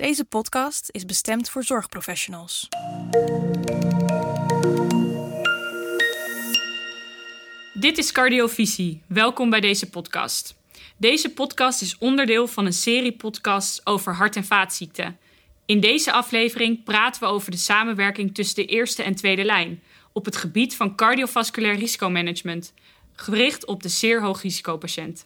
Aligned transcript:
Deze 0.00 0.24
podcast 0.24 0.88
is 0.90 1.04
bestemd 1.04 1.50
voor 1.50 1.64
zorgprofessionals. 1.64 2.68
Dit 7.74 7.98
is 7.98 8.12
Cardiovisie. 8.12 9.02
Welkom 9.06 9.50
bij 9.50 9.60
deze 9.60 9.90
podcast. 9.90 10.54
Deze 10.96 11.32
podcast 11.32 11.82
is 11.82 11.98
onderdeel 11.98 12.46
van 12.46 12.66
een 12.66 12.72
serie 12.72 13.12
podcasts 13.12 13.86
over 13.86 14.14
hart- 14.14 14.36
en 14.36 14.44
vaatziekten. 14.44 15.18
In 15.66 15.80
deze 15.80 16.12
aflevering 16.12 16.84
praten 16.84 17.22
we 17.22 17.28
over 17.28 17.50
de 17.50 17.56
samenwerking 17.56 18.34
tussen 18.34 18.56
de 18.56 18.66
eerste 18.66 19.02
en 19.02 19.14
tweede 19.14 19.44
lijn 19.44 19.82
op 20.12 20.24
het 20.24 20.36
gebied 20.36 20.76
van 20.76 20.96
cardiovasculair 20.96 21.74
risicomanagement, 21.74 22.72
gericht 23.12 23.66
op 23.66 23.82
de 23.82 23.88
zeer 23.88 24.22
hoogrisicopatiënt. 24.22 25.24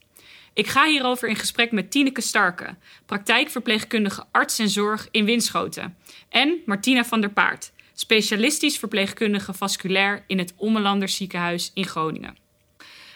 Ik 0.54 0.66
ga 0.66 0.86
hierover 0.86 1.28
in 1.28 1.36
gesprek 1.36 1.72
met 1.72 1.90
Tineke 1.90 2.20
Starke, 2.20 2.76
praktijkverpleegkundige 3.06 4.24
arts 4.30 4.58
en 4.58 4.68
zorg 4.68 5.08
in 5.10 5.24
Winschoten, 5.24 5.96
en 6.28 6.62
Martina 6.66 7.04
van 7.04 7.20
der 7.20 7.30
Paard, 7.30 7.72
specialistisch 7.94 8.78
verpleegkundige 8.78 9.52
vasculair 9.52 10.24
in 10.26 10.38
het 10.38 10.54
Ommelanden 10.56 11.08
ziekenhuis 11.08 11.70
in 11.74 11.86
Groningen. 11.86 12.36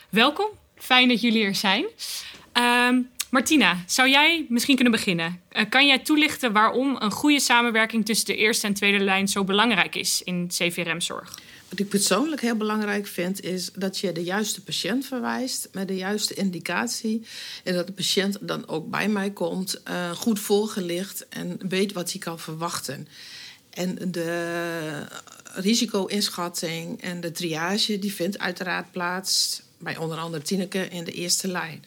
Welkom, 0.08 0.48
fijn 0.76 1.08
dat 1.08 1.20
jullie 1.20 1.44
er 1.44 1.54
zijn. 1.54 1.86
Ehm, 2.52 3.00
Martina, 3.30 3.84
zou 3.86 4.08
jij 4.08 4.46
misschien 4.48 4.74
kunnen 4.74 4.92
beginnen? 4.92 5.40
Uh, 5.52 5.62
kan 5.68 5.86
jij 5.86 5.98
toelichten 5.98 6.52
waarom 6.52 6.96
een 6.98 7.10
goede 7.10 7.40
samenwerking 7.40 8.04
tussen 8.04 8.26
de 8.26 8.36
eerste 8.36 8.66
en 8.66 8.74
tweede 8.74 9.04
lijn 9.04 9.28
zo 9.28 9.44
belangrijk 9.44 9.94
is 9.94 10.22
in 10.22 10.48
CVRM-zorg? 10.48 11.38
Wat 11.68 11.78
ik 11.78 11.88
persoonlijk 11.88 12.40
heel 12.40 12.56
belangrijk 12.56 13.06
vind, 13.06 13.42
is 13.42 13.70
dat 13.72 13.98
je 13.98 14.12
de 14.12 14.22
juiste 14.22 14.62
patiënt 14.62 15.06
verwijst 15.06 15.68
met 15.72 15.88
de 15.88 15.96
juiste 15.96 16.34
indicatie. 16.34 17.26
En 17.64 17.74
dat 17.74 17.86
de 17.86 17.92
patiënt 17.92 18.38
dan 18.40 18.68
ook 18.68 18.90
bij 18.90 19.08
mij 19.08 19.30
komt, 19.30 19.80
uh, 19.88 20.10
goed 20.10 20.40
voorgelicht 20.40 21.28
en 21.28 21.58
weet 21.68 21.92
wat 21.92 22.10
hij 22.10 22.20
kan 22.20 22.38
verwachten. 22.38 23.08
En 23.70 23.98
de 24.10 25.06
risico-inschatting 25.54 27.02
en 27.02 27.20
de 27.20 27.30
triage, 27.30 27.98
die 27.98 28.12
vindt 28.12 28.38
uiteraard 28.38 28.92
plaats 28.92 29.62
bij 29.78 29.96
onder 29.96 30.18
andere 30.18 30.42
Tineke 30.42 30.88
in 30.88 31.04
de 31.04 31.12
eerste 31.12 31.48
lijn. 31.48 31.84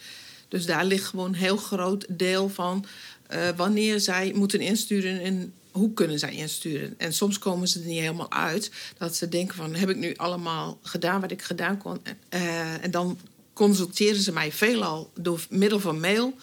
Dus 0.52 0.66
daar 0.66 0.86
ligt 0.86 1.06
gewoon 1.06 1.28
een 1.28 1.36
heel 1.36 1.58
groot 1.58 2.06
deel 2.10 2.50
van 2.50 2.86
uh, 3.34 3.50
wanneer 3.56 4.00
zij 4.00 4.32
moeten 4.36 4.60
insturen 4.60 5.22
en 5.22 5.54
hoe 5.72 5.94
kunnen 5.94 6.20
zij 6.20 6.36
insturen. 6.36 6.94
En 6.98 7.14
soms 7.14 7.40
komen 7.40 7.68
ze 7.68 7.80
er 7.80 7.86
niet 7.86 8.00
helemaal 8.00 8.32
uit. 8.32 8.72
Dat 8.98 9.16
ze 9.16 9.30
denken 9.30 9.56
van, 9.56 9.76
heb 9.76 9.90
ik 9.90 9.98
nu 9.98 10.16
allemaal 10.16 10.80
gedaan 10.84 11.22
wat 11.22 11.32
ik 11.32 11.42
gedaan 11.42 11.78
kon? 11.78 12.00
Uh, 12.30 12.84
en 12.84 12.92
dan 12.92 13.20
consulteren 13.54 14.22
ze 14.22 14.32
mij 14.32 14.52
veelal 14.52 15.12
door 15.16 15.46
middel 15.50 15.80
van 15.80 16.00
mail. 16.00 16.34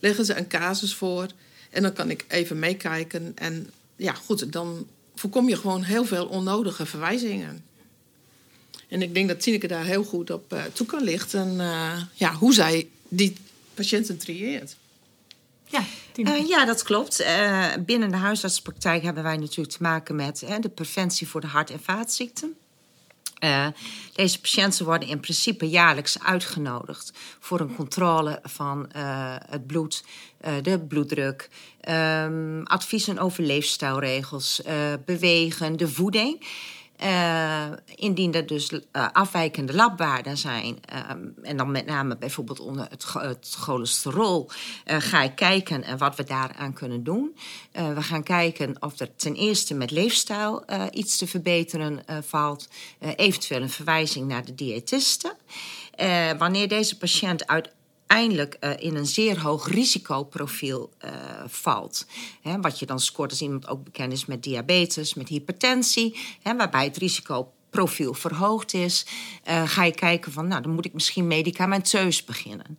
Leggen 0.00 0.24
ze 0.24 0.36
een 0.36 0.48
casus 0.48 0.94
voor. 0.94 1.26
En 1.70 1.82
dan 1.82 1.92
kan 1.92 2.10
ik 2.10 2.24
even 2.28 2.58
meekijken. 2.58 3.32
En 3.34 3.70
ja, 3.96 4.12
goed, 4.12 4.52
dan 4.52 4.86
voorkom 5.14 5.48
je 5.48 5.56
gewoon 5.56 5.82
heel 5.82 6.04
veel 6.04 6.26
onnodige 6.26 6.86
verwijzingen. 6.86 7.64
En 8.88 9.02
ik 9.02 9.14
denk 9.14 9.28
dat 9.28 9.40
Tineke 9.40 9.66
daar 9.66 9.84
heel 9.84 10.04
goed 10.04 10.30
op 10.30 10.52
uh, 10.52 10.62
toe 10.72 10.86
kan 10.86 11.02
lichten. 11.02 11.54
Uh, 11.54 12.02
ja, 12.14 12.34
hoe 12.34 12.54
zij 12.54 12.88
die 13.08 13.36
patiënten 13.74 14.18
trieert. 14.18 14.76
Ja, 15.64 15.84
uh, 16.16 16.48
ja, 16.48 16.64
dat 16.64 16.82
klopt. 16.82 17.20
Uh, 17.20 17.72
binnen 17.80 18.10
de 18.10 18.16
huisartspraktijk 18.16 19.02
hebben 19.02 19.22
wij 19.22 19.36
natuurlijk 19.36 19.76
te 19.76 19.82
maken 19.82 20.16
met 20.16 20.42
uh, 20.42 20.54
de 20.60 20.68
preventie 20.68 21.28
voor 21.28 21.40
de 21.40 21.46
hart- 21.46 21.70
en 21.70 21.80
vaatziekten. 21.82 22.56
deze 24.12 24.40
patiënten 24.40 24.84
worden 24.84 25.08
in 25.08 25.20
principe 25.20 25.68
jaarlijks 25.68 26.22
uitgenodigd 26.22 27.12
voor 27.40 27.60
een 27.60 27.74
controle 27.74 28.40
van 28.42 28.88
het 29.50 29.66
bloed, 29.66 30.04
de 30.62 30.80
bloeddruk, 30.80 31.48
um, 31.88 32.62
adviezen 32.62 33.18
over 33.18 33.42
leefstijlregels, 33.42 34.62
bewegen, 35.04 35.76
de 35.76 35.88
voeding. 35.88 36.46
Uh, 37.04 37.66
indien 37.94 38.34
er 38.34 38.46
dus 38.46 38.70
uh, 38.70 38.80
afwijkende 39.12 39.74
labwaarden 39.74 40.36
zijn, 40.36 40.78
uh, 40.92 40.98
en 41.42 41.56
dan 41.56 41.70
met 41.70 41.86
name 41.86 42.16
bijvoorbeeld 42.16 42.60
onder 42.60 42.86
het, 42.90 43.12
het 43.12 43.54
cholesterol, 43.58 44.50
ga 44.84 45.22
ik 45.22 45.34
kijken 45.34 45.98
wat 45.98 46.16
we 46.16 46.24
daaraan 46.24 46.72
kunnen 46.72 47.04
doen. 47.04 47.36
we 47.72 48.02
gaan 48.02 48.22
kijken 48.22 48.76
of 48.82 49.00
er 49.00 49.16
ten 49.16 49.34
eerste 49.34 49.74
met 49.74 49.90
leefstijl 49.90 50.64
iets 50.90 51.16
te 51.16 51.26
verbeteren 51.26 52.04
valt, 52.22 52.68
eventueel 53.16 53.62
een 53.62 53.70
verwijzing 53.70 54.28
naar 54.28 54.44
de 54.44 54.54
diëtisten. 54.54 55.32
wanneer 56.38 56.68
deze 56.68 56.98
patiënt 56.98 57.46
uit 57.46 57.70
uiteindelijk 58.06 58.56
uh, 58.60 58.70
in 58.78 58.96
een 58.96 59.06
zeer 59.06 59.40
hoog 59.40 59.68
risicoprofiel 59.68 60.90
uh, 61.04 61.10
valt. 61.46 62.06
Wat 62.60 62.78
je 62.78 62.86
dan 62.86 63.00
scoort 63.00 63.30
als 63.30 63.42
iemand 63.42 63.68
ook 63.68 63.84
bekend 63.84 64.12
is 64.12 64.26
met 64.26 64.42
diabetes, 64.42 65.14
met 65.14 65.28
hypertensie, 65.28 66.16
waarbij 66.42 66.84
het 66.84 66.96
risicoprofiel 66.96 68.14
verhoogd 68.14 68.74
is, 68.74 69.06
uh, 69.48 69.68
ga 69.68 69.84
je 69.84 69.94
kijken 69.94 70.32
van, 70.32 70.48
nou, 70.48 70.62
dan 70.62 70.72
moet 70.72 70.84
ik 70.84 70.92
misschien 70.92 71.26
medicamenteus 71.26 72.24
beginnen. 72.24 72.78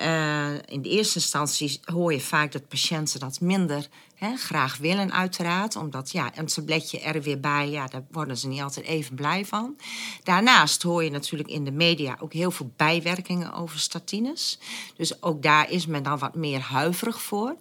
Uh, 0.00 0.52
in 0.66 0.82
de 0.82 0.88
eerste 0.88 1.18
instantie 1.18 1.80
hoor 1.84 2.12
je 2.12 2.20
vaak 2.20 2.52
dat 2.52 2.68
patiënten 2.68 3.20
dat 3.20 3.40
minder 3.40 3.88
hè, 4.14 4.36
graag 4.36 4.76
willen, 4.76 5.12
uiteraard. 5.12 5.76
Omdat 5.76 6.10
ja, 6.10 6.30
een 6.34 6.46
tabletje 6.46 7.00
er 7.00 7.22
weer 7.22 7.40
bij, 7.40 7.70
ja, 7.70 7.86
daar 7.86 8.04
worden 8.10 8.36
ze 8.36 8.48
niet 8.48 8.60
altijd 8.60 8.86
even 8.86 9.14
blij 9.14 9.44
van. 9.44 9.76
Daarnaast 10.22 10.82
hoor 10.82 11.04
je 11.04 11.10
natuurlijk 11.10 11.48
in 11.48 11.64
de 11.64 11.70
media 11.70 12.16
ook 12.20 12.32
heel 12.32 12.50
veel 12.50 12.72
bijwerkingen 12.76 13.52
over 13.52 13.78
statines. 13.78 14.58
Dus 14.96 15.22
ook 15.22 15.42
daar 15.42 15.70
is 15.70 15.86
men 15.86 16.02
dan 16.02 16.18
wat 16.18 16.34
meer 16.34 16.60
huiverig 16.60 17.22
voor. 17.22 17.56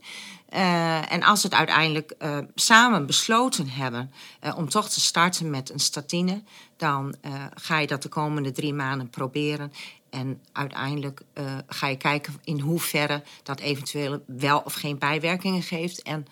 Uh, 0.53 1.12
en 1.12 1.24
als 1.24 1.44
het 1.44 1.53
uiteindelijk 1.53 2.13
uh, 2.19 2.38
samen 2.56 3.06
besloten 3.06 3.69
hebben 3.69 4.12
om 4.56 4.69
toch 4.69 4.90
te 4.90 5.00
starten 5.00 5.50
met 5.50 5.69
een 5.69 5.79
statine, 5.79 6.44
dan 6.78 7.16
ga 7.56 7.79
je 7.79 7.88
dat 7.88 8.01
de 8.01 8.09
komende 8.09 8.51
drie 8.51 8.74
maanden 8.74 9.09
proberen. 9.09 9.72
En 10.16 10.42
uiteindelijk 10.52 11.22
uh, 11.34 11.58
ga 11.68 11.88
je 11.88 11.98
kijken 11.98 12.34
in 12.44 12.59
hoeverre 12.59 13.24
dat 13.44 13.59
eventueel 13.59 14.24
wel 14.28 14.59
of 14.59 14.74
geen 14.74 14.98
bijwerkingen 14.98 15.62
geeft. 15.62 16.02
En 16.02 16.26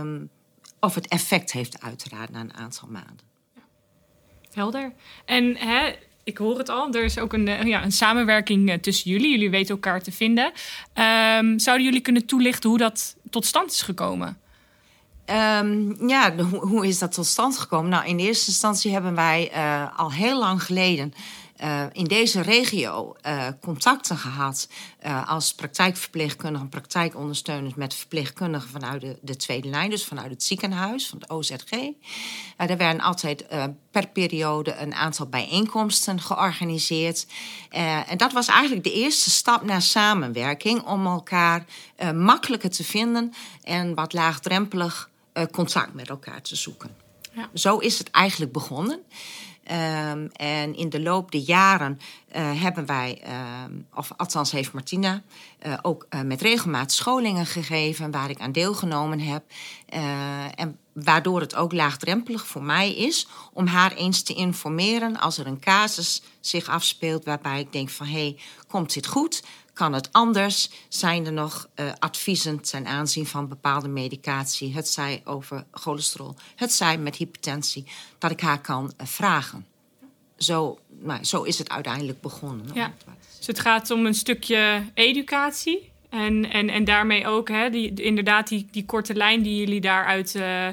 um, 0.00 0.30
of 0.80 0.94
het 0.94 1.08
effect 1.08 1.52
heeft, 1.52 1.82
uiteraard, 1.82 2.30
na 2.30 2.40
een 2.40 2.54
aantal 2.54 2.88
maanden. 2.88 3.28
Helder. 4.52 4.92
En 5.24 5.56
hè, 5.56 5.96
ik 6.24 6.38
hoor 6.38 6.58
het 6.58 6.68
al, 6.68 6.92
er 6.92 7.04
is 7.04 7.18
ook 7.18 7.32
een, 7.32 7.66
ja, 7.66 7.84
een 7.84 7.92
samenwerking 7.92 8.82
tussen 8.82 9.10
jullie. 9.10 9.30
Jullie 9.30 9.50
weten 9.50 9.74
elkaar 9.74 10.02
te 10.02 10.12
vinden. 10.12 10.52
Um, 10.94 11.58
zouden 11.58 11.86
jullie 11.86 12.00
kunnen 12.00 12.26
toelichten 12.26 12.68
hoe 12.68 12.78
dat 12.78 13.16
tot 13.30 13.46
stand 13.46 13.70
is 13.70 13.82
gekomen? 13.82 14.38
Um, 15.26 16.08
ja, 16.08 16.36
hoe, 16.36 16.66
hoe, 16.66 16.86
is 16.86 16.98
dat 16.98 17.12
tot 17.12 17.26
stand 17.26 17.58
gekomen? 17.58 17.90
Nou, 17.90 18.06
in 18.06 18.18
eerste 18.18 18.50
instantie 18.50 18.92
hebben 18.92 19.14
wij 19.14 19.50
uh, 19.54 19.98
al 19.98 20.12
heel 20.12 20.38
lang 20.38 20.62
geleden 20.62 21.14
uh, 21.62 21.84
in 21.92 22.04
deze 22.04 22.40
regio 22.40 23.14
uh, 23.26 23.46
contacten 23.60 24.16
gehad 24.16 24.68
uh, 25.06 25.28
als 25.28 25.54
praktijkverpleegkundige 25.54 26.64
en 26.64 26.68
praktijkondersteuners 26.68 27.74
met 27.74 27.94
verpleegkundigen 27.94 28.68
vanuit 28.68 29.00
de, 29.00 29.18
de, 29.22 29.36
tweede 29.36 29.68
lijn, 29.68 29.90
dus 29.90 30.04
vanuit 30.04 30.30
het 30.30 30.42
ziekenhuis, 30.42 31.06
van 31.08 31.18
het 31.18 31.30
OZG. 31.30 31.72
er 32.56 32.76
werden 32.76 33.00
altijd 33.00 33.46
per 33.90 34.08
periode 34.08 34.76
een 34.76 34.94
aantal 34.94 35.26
bijeenkomsten 35.26 36.20
georganiseerd. 36.20 37.26
en 38.06 38.16
dat 38.16 38.32
was 38.32 38.46
eigenlijk 38.46 38.84
de 38.84 38.92
eerste 38.92 39.30
stap 39.30 39.62
naar 39.62 39.82
samenwerking 39.82 40.82
om 40.82 41.06
elkaar 41.06 41.64
makkelijker 42.14 42.70
te 42.70 42.84
vinden 42.84 43.32
en 43.62 43.94
wat 43.94 44.12
laagdrempelig 44.12 45.10
contact 45.50 45.94
met 45.94 46.08
elkaar 46.08 46.42
te 46.42 46.56
zoeken. 46.56 46.96
Ja. 47.32 47.48
Zo 47.54 47.78
is 47.78 47.98
het 47.98 48.10
eigenlijk 48.10 48.52
begonnen. 48.52 49.00
Um, 49.70 50.30
en 50.32 50.76
in 50.76 50.88
de 50.88 51.00
loop 51.00 51.30
der 51.30 51.40
jaren 51.40 51.98
uh, 52.36 52.62
hebben 52.62 52.86
wij, 52.86 53.22
um, 53.64 53.86
of 53.94 54.12
althans 54.16 54.50
heeft 54.52 54.72
Martina, 54.72 55.22
uh, 55.66 55.78
ook 55.82 56.06
uh, 56.10 56.20
met 56.20 56.40
regelmaat 56.40 56.92
scholingen 56.92 57.46
gegeven 57.46 58.10
waar 58.10 58.30
ik 58.30 58.40
aan 58.40 58.52
deelgenomen 58.52 59.20
heb. 59.20 59.44
en 60.54 60.78
waardoor 60.92 61.40
het 61.40 61.54
ook 61.54 61.72
laagdrempelig 61.72 62.46
voor 62.46 62.62
mij 62.62 62.94
is 62.94 63.26
om 63.52 63.66
haar 63.66 63.92
eens 63.92 64.22
te 64.22 64.34
informeren 64.34 65.20
als 65.20 65.38
er 65.38 65.46
een 65.46 65.60
casus 65.60 66.22
zich 66.40 66.68
afspeelt 66.68 67.24
waarbij 67.24 67.60
ik 67.60 67.72
denk 67.72 67.90
van 67.90 68.06
hé, 68.06 68.12
hey, 68.12 68.38
komt 68.66 68.94
dit 68.94 69.06
goed? 69.06 69.42
Kan 69.72 69.92
het 69.92 70.12
anders? 70.12 70.70
Zijn 70.88 71.26
er 71.26 71.32
nog 71.32 71.68
adviezen 71.98 72.60
ten 72.60 72.86
aanzien 72.86 73.26
van 73.26 73.48
bepaalde 73.48 73.88
medicatie? 73.88 74.74
Het 74.74 74.88
zij 74.88 75.22
over 75.24 75.64
cholesterol, 75.70 76.34
het 76.56 76.72
zij 76.72 76.98
met 76.98 77.16
hypertensie, 77.16 77.84
dat 78.18 78.30
ik 78.30 78.40
haar 78.40 78.60
kan 78.60 78.92
vragen. 78.96 79.69
Zo, 80.44 80.78
nou, 80.88 81.24
zo 81.24 81.42
is 81.42 81.58
het 81.58 81.68
uiteindelijk 81.68 82.20
begonnen. 82.20 82.66
Ja. 82.74 82.92
Dus 83.38 83.46
het 83.46 83.60
gaat 83.60 83.90
om 83.90 84.06
een 84.06 84.14
stukje 84.14 84.82
educatie. 84.94 85.90
En, 86.10 86.50
en, 86.50 86.68
en 86.68 86.84
daarmee 86.84 87.26
ook 87.26 87.48
hè, 87.48 87.70
die, 87.70 87.94
inderdaad 87.94 88.48
die, 88.48 88.68
die 88.70 88.84
korte 88.84 89.14
lijn 89.14 89.42
die 89.42 89.56
jullie 89.56 89.80
daaruit, 89.80 90.34
uh, 90.34 90.68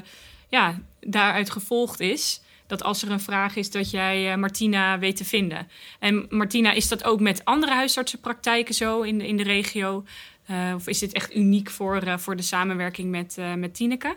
ja, 0.48 0.80
daaruit 1.00 1.50
gevolgd 1.50 2.00
is 2.00 2.40
dat 2.66 2.82
als 2.82 3.02
er 3.02 3.10
een 3.10 3.20
vraag 3.20 3.56
is, 3.56 3.70
dat 3.70 3.90
jij 3.90 4.30
uh, 4.30 4.36
Martina 4.36 4.98
weet 4.98 5.16
te 5.16 5.24
vinden. 5.24 5.68
En 5.98 6.26
Martina, 6.28 6.72
is 6.72 6.88
dat 6.88 7.04
ook 7.04 7.20
met 7.20 7.44
andere 7.44 7.72
huisartsenpraktijken 7.72 8.74
zo 8.74 9.00
in 9.00 9.18
de, 9.18 9.26
in 9.26 9.36
de 9.36 9.42
regio? 9.42 10.04
of 10.74 10.86
is 10.86 10.98
dit 10.98 11.12
echt 11.12 11.34
uniek 11.34 11.70
voor, 11.70 12.20
voor 12.20 12.36
de 12.36 12.42
samenwerking 12.42 13.10
met, 13.10 13.36
met 13.56 13.74
Tineke? 13.74 14.16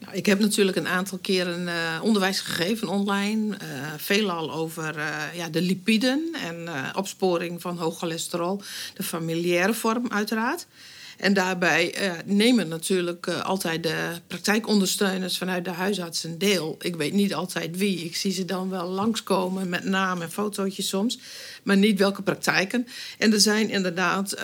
Nou, 0.00 0.16
ik 0.16 0.26
heb 0.26 0.38
natuurlijk 0.38 0.76
een 0.76 0.88
aantal 0.88 1.18
keren 1.18 1.62
uh, 1.62 2.00
onderwijs 2.02 2.40
gegeven 2.40 2.88
online. 2.88 3.56
Uh, 3.62 3.92
veelal 3.96 4.52
over 4.52 4.96
uh, 4.96 5.34
ja, 5.34 5.48
de 5.48 5.62
lipiden 5.62 6.36
en 6.44 6.68
opsporing 6.96 7.60
van 7.60 7.78
hoog 7.78 7.98
cholesterol. 7.98 8.62
De 8.94 9.02
familiaire 9.02 9.74
vorm 9.74 10.08
uiteraard. 10.08 10.66
En 11.20 11.34
daarbij 11.34 12.02
uh, 12.02 12.12
nemen 12.24 12.68
natuurlijk 12.68 13.26
uh, 13.26 13.44
altijd 13.44 13.82
de 13.82 14.10
praktijkondersteuners 14.26 15.38
vanuit 15.38 15.64
de 15.64 15.70
huisartsen 15.70 16.38
deel. 16.38 16.76
Ik 16.80 16.96
weet 16.96 17.12
niet 17.12 17.34
altijd 17.34 17.76
wie. 17.76 18.04
Ik 18.04 18.16
zie 18.16 18.32
ze 18.32 18.44
dan 18.44 18.70
wel 18.70 18.88
langskomen 18.88 19.68
met 19.68 19.84
naam 19.84 20.22
en 20.22 20.30
fotootjes 20.30 20.88
soms. 20.88 21.18
Maar 21.62 21.76
niet 21.76 21.98
welke 21.98 22.22
praktijken. 22.22 22.86
En 23.18 23.32
er 23.32 23.40
zijn 23.40 23.70
inderdaad 23.70 24.34
uh, 24.34 24.42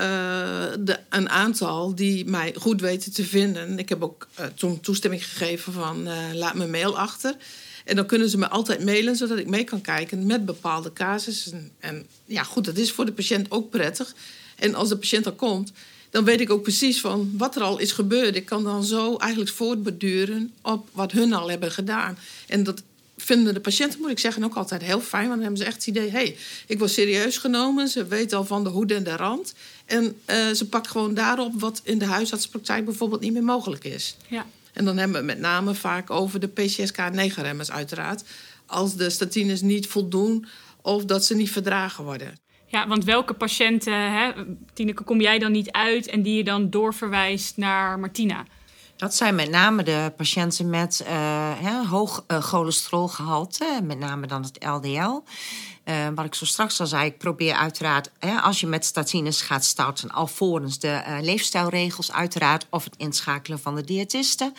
de, 0.80 0.98
een 1.08 1.28
aantal 1.28 1.94
die 1.94 2.24
mij 2.24 2.54
goed 2.58 2.80
weten 2.80 3.12
te 3.12 3.24
vinden. 3.24 3.78
Ik 3.78 3.88
heb 3.88 4.02
ook 4.02 4.28
toen 4.54 4.80
toestemming 4.80 5.24
gegeven 5.24 5.72
van 5.72 6.08
laat 6.34 6.54
mijn 6.54 6.70
mail 6.70 6.98
achter. 6.98 7.36
En 7.84 7.96
dan 7.96 8.06
kunnen 8.06 8.28
ze 8.28 8.38
me 8.38 8.48
altijd 8.48 8.84
mailen, 8.84 9.16
zodat 9.16 9.38
ik 9.38 9.48
mee 9.48 9.64
kan 9.64 9.80
kijken 9.80 10.26
met 10.26 10.44
bepaalde 10.44 10.92
casussen. 10.92 11.70
En 11.80 12.06
ja, 12.24 12.42
goed, 12.42 12.64
dat 12.64 12.76
is 12.76 12.92
voor 12.92 13.04
de 13.04 13.12
patiënt 13.12 13.50
ook 13.50 13.70
prettig. 13.70 14.14
En 14.56 14.74
als 14.74 14.88
de 14.88 14.96
patiënt 14.96 15.26
er 15.26 15.32
komt, 15.32 15.72
dan 16.10 16.24
weet 16.24 16.40
ik 16.40 16.50
ook 16.50 16.62
precies 16.62 17.00
van 17.00 17.30
wat 17.36 17.56
er 17.56 17.62
al 17.62 17.78
is 17.78 17.92
gebeurd. 17.92 18.36
Ik 18.36 18.44
kan 18.44 18.64
dan 18.64 18.84
zo 18.84 19.16
eigenlijk 19.16 19.50
voortbeduren 19.50 20.52
op 20.62 20.88
wat 20.92 21.12
hun 21.12 21.32
al 21.32 21.50
hebben 21.50 21.72
gedaan. 21.72 22.18
En 22.46 22.62
dat 22.62 22.82
vinden 23.16 23.54
de 23.54 23.60
patiënten, 23.60 24.00
moet 24.00 24.10
ik 24.10 24.18
zeggen, 24.18 24.44
ook 24.44 24.54
altijd 24.54 24.82
heel 24.82 25.00
fijn. 25.00 25.28
Want 25.28 25.34
dan 25.34 25.42
hebben 25.42 25.58
ze 25.58 25.64
echt 25.64 25.76
het 25.76 25.86
idee, 25.86 26.10
hé, 26.10 26.18
hey, 26.18 26.36
ik 26.66 26.78
word 26.78 26.90
serieus 26.90 27.38
genomen. 27.38 27.88
Ze 27.88 28.06
weten 28.06 28.38
al 28.38 28.44
van 28.44 28.64
de 28.64 28.70
hoed 28.70 28.92
en 28.92 29.04
de 29.04 29.16
rand. 29.16 29.54
En 29.84 30.04
uh, 30.26 30.50
ze 30.50 30.68
pakt 30.68 30.88
gewoon 30.88 31.14
daarop 31.14 31.60
wat 31.60 31.80
in 31.84 31.98
de 31.98 32.04
huisartspraktijk 32.04 32.84
bijvoorbeeld 32.84 33.20
niet 33.20 33.32
meer 33.32 33.44
mogelijk 33.44 33.84
is. 33.84 34.16
Ja. 34.28 34.46
En 34.72 34.84
dan 34.84 34.96
hebben 34.96 35.20
we 35.20 35.26
het 35.26 35.40
met 35.40 35.50
name 35.50 35.74
vaak 35.74 36.10
over 36.10 36.40
de 36.40 36.48
PCSK9-remmers 36.48 37.70
uiteraard. 37.70 38.22
Als 38.66 38.96
de 38.96 39.10
statines 39.10 39.60
niet 39.60 39.86
voldoen 39.86 40.46
of 40.82 41.04
dat 41.04 41.24
ze 41.24 41.34
niet 41.34 41.50
verdragen 41.50 42.04
worden. 42.04 42.38
Ja, 42.66 42.88
want 42.88 43.04
welke 43.04 43.34
patiënten, 43.34 44.12
hè, 44.12 44.30
kom 45.04 45.20
jij 45.20 45.38
dan 45.38 45.52
niet 45.52 45.70
uit 45.70 46.06
en 46.06 46.22
die 46.22 46.36
je 46.36 46.44
dan 46.44 46.70
doorverwijst 46.70 47.56
naar 47.56 47.98
Martina? 47.98 48.44
Dat 48.96 49.14
zijn 49.14 49.34
met 49.34 49.50
name 49.50 49.82
de 49.82 50.12
patiënten 50.16 50.70
met 50.70 51.04
uh, 51.08 51.90
hoog 51.90 52.24
uh, 52.28 52.38
cholesterolgehalte, 52.38 53.80
met 53.82 53.98
name 53.98 54.26
dan 54.26 54.42
het 54.42 54.64
LDL. 54.64 55.20
Uh, 55.84 56.06
wat 56.14 56.24
ik 56.24 56.34
zo 56.34 56.44
straks 56.44 56.80
al 56.80 56.86
zei, 56.86 57.06
ik 57.06 57.18
probeer 57.18 57.54
uiteraard, 57.54 58.10
hè, 58.18 58.40
als 58.40 58.60
je 58.60 58.66
met 58.66 58.84
statines 58.84 59.40
gaat 59.40 59.64
starten, 59.64 60.10
alvorens 60.10 60.78
de 60.78 61.18
leefstijlregels 61.20 62.12
uiteraard, 62.12 62.66
of 62.70 62.84
het 62.84 62.96
inschakelen 62.96 63.58
van 63.58 63.74
de 63.74 63.84
diëtisten. 63.84 64.54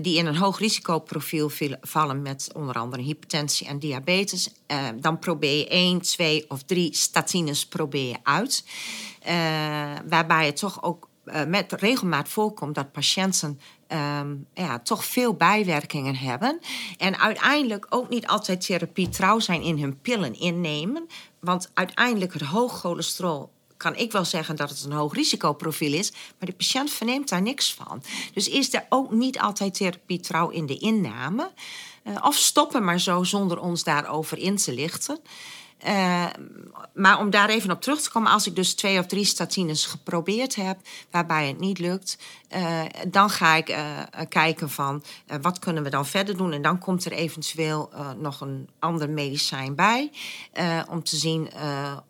Die 0.00 0.16
in 0.16 0.26
een 0.26 0.36
hoog 0.36 0.58
risicoprofiel 0.58 1.50
vallen 1.80 2.22
met 2.22 2.50
onder 2.54 2.74
andere 2.74 3.02
hypertensie 3.02 3.66
en 3.66 3.78
diabetes. 3.78 4.50
Dan 5.00 5.18
probeer 5.18 5.58
je 5.58 5.68
één, 5.68 6.00
twee 6.00 6.44
of 6.48 6.62
drie 6.62 6.94
statines 6.94 7.66
probeer 7.66 8.08
je 8.08 8.18
uit. 8.22 8.64
Waarbij 10.08 10.46
het 10.46 10.56
toch 10.56 10.82
ook 10.82 11.08
met 11.46 11.72
regelmaat 11.72 12.28
voorkomt 12.28 12.74
dat 12.74 12.92
patiënten 12.92 13.60
um, 13.88 14.46
ja, 14.54 14.78
toch 14.78 15.04
veel 15.04 15.34
bijwerkingen 15.34 16.16
hebben. 16.16 16.60
En 16.98 17.18
uiteindelijk 17.18 17.86
ook 17.88 18.08
niet 18.08 18.26
altijd 18.26 18.66
therapie 18.66 19.08
trouw 19.08 19.38
zijn 19.38 19.62
in 19.62 19.78
hun 19.78 20.00
pillen 20.00 20.38
innemen. 20.38 21.06
Want 21.40 21.70
uiteindelijk 21.74 22.32
het 22.32 22.42
hoog 22.42 22.80
cholesterol 22.80 23.52
kan 23.76 23.96
ik 23.96 24.12
wel 24.12 24.24
zeggen 24.24 24.56
dat 24.56 24.70
het 24.70 24.84
een 24.84 24.92
hoog 24.92 25.14
risicoprofiel 25.14 25.92
is, 25.92 26.12
maar 26.12 26.48
de 26.48 26.54
patiënt 26.54 26.90
verneemt 26.90 27.28
daar 27.28 27.42
niks 27.42 27.74
van. 27.74 28.02
Dus 28.34 28.48
is 28.48 28.74
er 28.74 28.86
ook 28.88 29.10
niet 29.10 29.38
altijd 29.38 29.74
therapie 29.74 30.20
trouw 30.20 30.48
in 30.48 30.66
de 30.66 30.78
inname. 30.78 31.50
Uh, 32.04 32.16
of 32.22 32.36
stoppen 32.36 32.84
maar 32.84 33.00
zo 33.00 33.22
zonder 33.22 33.60
ons 33.60 33.84
daarover 33.84 34.38
in 34.38 34.56
te 34.56 34.72
lichten. 34.72 35.18
Uh, 35.86 36.26
maar 36.94 37.18
om 37.18 37.30
daar 37.30 37.48
even 37.48 37.70
op 37.70 37.80
terug 37.80 38.00
te 38.00 38.10
komen, 38.10 38.30
als 38.30 38.46
ik 38.46 38.56
dus 38.56 38.74
twee 38.74 38.98
of 38.98 39.06
drie 39.06 39.24
statines 39.24 39.86
geprobeerd 39.86 40.54
heb, 40.54 40.78
waarbij 41.10 41.48
het 41.48 41.58
niet 41.58 41.78
lukt, 41.78 42.18
uh, 42.56 42.82
dan 43.08 43.30
ga 43.30 43.54
ik 43.54 43.68
uh, 43.68 44.00
kijken 44.28 44.70
van 44.70 45.02
wat 45.40 45.58
kunnen 45.58 45.82
we 45.82 45.90
dan 45.90 46.06
verder 46.06 46.36
doen. 46.36 46.52
En 46.52 46.62
dan 46.62 46.78
komt 46.78 47.04
er 47.04 47.12
eventueel 47.12 47.90
nog 48.18 48.40
een 48.40 48.68
ander 48.78 49.10
medicijn 49.10 49.74
bij, 49.74 50.10
om 50.88 51.02
te 51.02 51.16
zien 51.16 51.50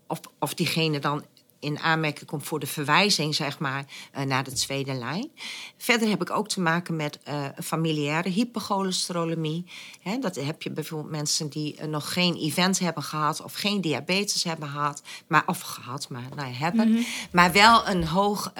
of, 0.06 0.20
of 0.38 0.54
diegene 0.54 0.98
dan 0.98 1.24
in 1.64 1.78
aanmerking 1.78 2.26
komt 2.26 2.46
voor 2.46 2.60
de 2.60 2.66
verwijzing 2.66 3.34
zeg 3.34 3.58
maar, 3.58 3.84
uh, 4.16 4.22
naar 4.22 4.44
de 4.44 4.52
tweede 4.52 4.92
lijn. 4.92 5.30
Verder 5.76 6.08
heb 6.08 6.20
ik 6.20 6.30
ook 6.30 6.48
te 6.48 6.60
maken 6.60 6.96
met 6.96 7.18
uh, 7.28 7.44
familiaire 7.62 8.28
hypercholesterolemie. 8.28 9.64
He, 10.02 10.18
dat 10.18 10.34
heb 10.34 10.62
je 10.62 10.70
bijvoorbeeld 10.70 11.10
mensen 11.10 11.48
die 11.48 11.76
uh, 11.80 11.84
nog 11.84 12.12
geen 12.12 12.34
event 12.34 12.78
hebben 12.78 13.02
gehad 13.02 13.42
of 13.42 13.54
geen 13.54 13.80
diabetes 13.80 14.44
hebben 14.44 14.68
gehad, 14.68 15.02
maar, 15.26 15.42
of 15.46 15.60
gehad, 15.60 16.08
maar 16.08 16.28
nou, 16.36 16.52
hebben, 16.52 16.88
mm 16.88 16.94
-hmm. 16.94 17.04
maar 17.32 17.52
wel 17.52 17.88
een 17.88 18.06
hoog 18.06 18.52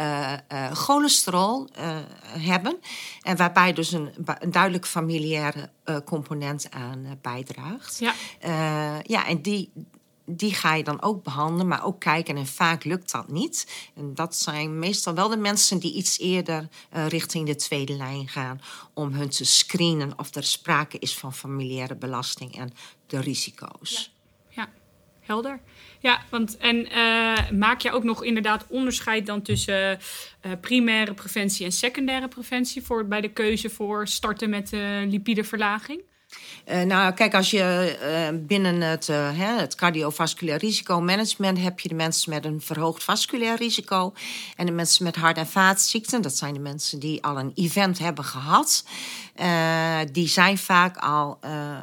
cholesterol 0.73 1.69
hebben. 2.39 2.79
En 3.23 3.37
waarbij 3.37 3.73
dus 3.73 3.93
een, 3.93 4.11
een 4.39 4.51
duidelijk 4.51 4.87
familiaire 4.87 5.71
component 6.05 6.71
aan 6.71 7.19
bijdraagt. 7.23 7.99
Ja. 7.99 8.15
ja, 9.03 9.27
en 9.27 9.43
die, 9.43 9.73
die 10.27 10.55
ga 10.55 10.75
je 10.75 10.85
dan 10.85 11.03
ook 11.03 11.23
behandelen, 11.23 11.69
maar 11.69 11.85
ook 11.85 12.01
kijken. 12.01 12.37
En 12.37 12.47
vaak 12.47 12.85
lukt 12.85 13.13
dat 13.13 13.29
niet. 13.29 13.91
En 13.97 14.15
dat 14.15 14.37
zijn 14.37 14.79
meestal 14.79 15.15
wel 15.15 15.29
de 15.29 15.37
mensen 15.37 15.79
die 15.79 15.95
iets 15.95 16.19
eerder 16.19 16.69
uh, 16.97 17.07
richting 17.07 17.47
de 17.47 17.57
tweede 17.57 17.93
lijn 17.93 18.29
gaan. 18.29 18.61
om 18.95 19.13
hun 19.13 19.29
te 19.29 19.45
screenen 19.45 20.19
of 20.19 20.35
er 20.35 20.45
sprake 20.45 20.99
is 20.99 21.17
van 21.17 21.35
familiaire 21.35 21.97
belasting 21.97 22.57
en 22.57 22.73
de 23.07 23.21
risico's. 23.21 24.13
Ja, 24.49 24.69
helder. 25.21 25.61
Ja, 26.01 26.23
want 26.31 26.57
en 26.57 26.77
uh, 26.77 27.51
maak 27.51 27.81
je 27.81 27.91
ook 27.91 28.05
nog 28.05 28.25
inderdaad 28.25 28.67
onderscheid 28.69 29.27
dan 29.27 29.43
tussen 29.43 29.99
uh, 30.47 30.53
primaire 30.61 31.15
preventie 31.15 31.65
en 31.65 31.73
secundaire 31.73 32.29
preventie 32.29 32.83
voor, 32.83 33.07
bij 33.07 33.21
de 33.21 33.33
keuze 33.33 33.71
voor 33.71 34.09
starten 34.09 34.51
met 34.51 34.71
lipideverlaging? 35.07 36.03
Uh, 36.69 36.83
nou, 36.83 37.13
kijk, 37.13 37.35
als 37.35 37.51
je 37.51 37.97
uh, 38.33 38.39
binnen 38.47 38.81
het, 38.81 39.09
uh, 39.09 39.39
hè, 39.39 39.61
het 39.61 39.75
cardiovasculair 39.75 40.59
risicomanagement 40.59 41.59
heb 41.59 41.81
je 41.81 41.89
de 41.89 41.95
mensen 41.95 42.31
met 42.31 42.45
een 42.45 42.61
verhoogd 42.61 43.05
vasculair 43.05 43.57
risico. 43.57 44.13
En 44.57 44.67
de 44.67 44.73
mensen 44.73 45.05
met 45.05 45.17
hart- 45.17 45.37
en 45.37 45.47
vaatziekten, 45.47 46.23
dat 46.23 46.37
zijn 46.37 46.55
de 46.55 46.61
mensen 46.61 46.99
die 46.99 47.23
al 47.23 47.39
een 47.39 47.53
event 47.55 47.99
hebben 47.99 48.25
gehad. 48.25 48.85
die 50.13 50.29
zijn 50.29 50.59
vaak 50.59 50.97
al 50.97 51.39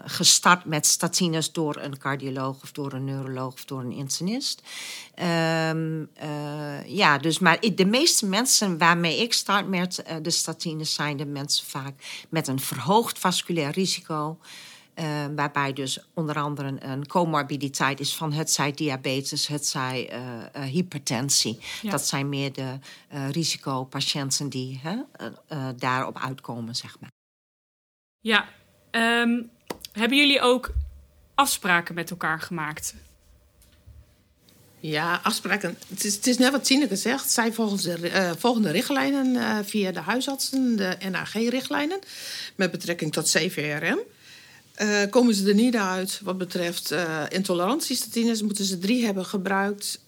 gestart 0.06 0.66
met 0.66 0.86
statines 0.86 1.52
door 1.52 1.78
een 1.80 1.98
cardioloog 1.98 2.62
of 2.64 2.72
door 2.72 2.94
een 2.94 3.06
neuroloog 3.06 3.54
of 3.54 3.66
door 3.66 3.80
een 3.80 3.92
internist. 3.92 4.62
Um, 5.22 6.10
ja, 6.86 7.18
dus 7.18 7.40
maar 7.40 7.60
de 7.76 7.86
meeste 7.86 8.26
mensen 8.26 8.78
waarmee 8.78 9.22
ik 9.22 9.34
start 9.34 9.68
met 9.68 10.04
de 10.22 10.30
statines 10.30 10.94
zijn 10.94 11.18
de 11.18 11.26
mensen 11.26 11.66
vaak 11.66 12.26
met 12.30 12.48
een 12.48 12.60
verhoogd 12.60 13.20
vasculair 13.20 13.72
risico. 13.72 14.40
Uh, 14.96 15.26
waarbij 15.36 15.74
dus 15.74 16.00
onder 16.14 16.36
andere 16.36 16.76
een 16.80 17.08
comorbiditeit 17.08 18.00
is 18.00 18.16
van 18.16 18.34
het 18.34 18.52
zij 18.52 18.72
diabetes, 18.72 19.48
het 19.48 19.68
zij 19.68 20.14
uh, 20.14 20.64
hypertensie. 20.64 21.60
Ja. 21.82 21.92
Dat 21.92 22.08
zijn 22.08 22.30
meer 22.30 22.54
de 22.54 22.80
risicopatiënten 23.32 24.50
die 24.50 24.82
hè, 24.84 24.96
daarop 25.76 26.20
uitkomen, 26.20 26.76
zeg 26.76 27.00
maar. 27.00 27.10
Ja, 28.20 28.50
um, 28.92 29.50
hebben 29.92 30.18
jullie 30.18 30.42
ook 30.42 30.74
afspraken 31.36 31.96
met 31.96 32.10
elkaar 32.10 32.40
gemaakt? 32.42 32.96
Ja, 34.82 35.20
afspraken. 35.24 35.78
Het 35.88 36.28
is, 36.28 36.38
net 36.38 36.52
wat 36.52 36.64
Tineke 36.64 36.96
zegt. 36.96 37.32
Zij 37.32 37.54
volgen 37.54 38.02
de 38.02 38.34
volgende 38.38 38.72
richtlijnen 38.72 39.66
via 39.66 39.92
de 39.92 40.00
huisartsen, 40.00 40.76
de 40.76 40.98
NAG-richtlijnen, 41.12 42.00
met 42.56 42.72
betrekking 42.72 43.12
tot 43.12 43.30
CVRM. 43.30 44.00
Uh, 44.82 45.02
komen 45.10 45.34
ze 45.34 45.48
er 45.48 45.54
niet 45.54 45.76
uit 45.76 46.20
wat 46.24 46.38
betreft 46.38 46.94
intolerantiestatines. 47.30 48.42
Moeten 48.42 48.66
ze 48.66 48.80
drie 48.80 49.06
hebben 49.06 49.26
gebruikt. 49.26 50.00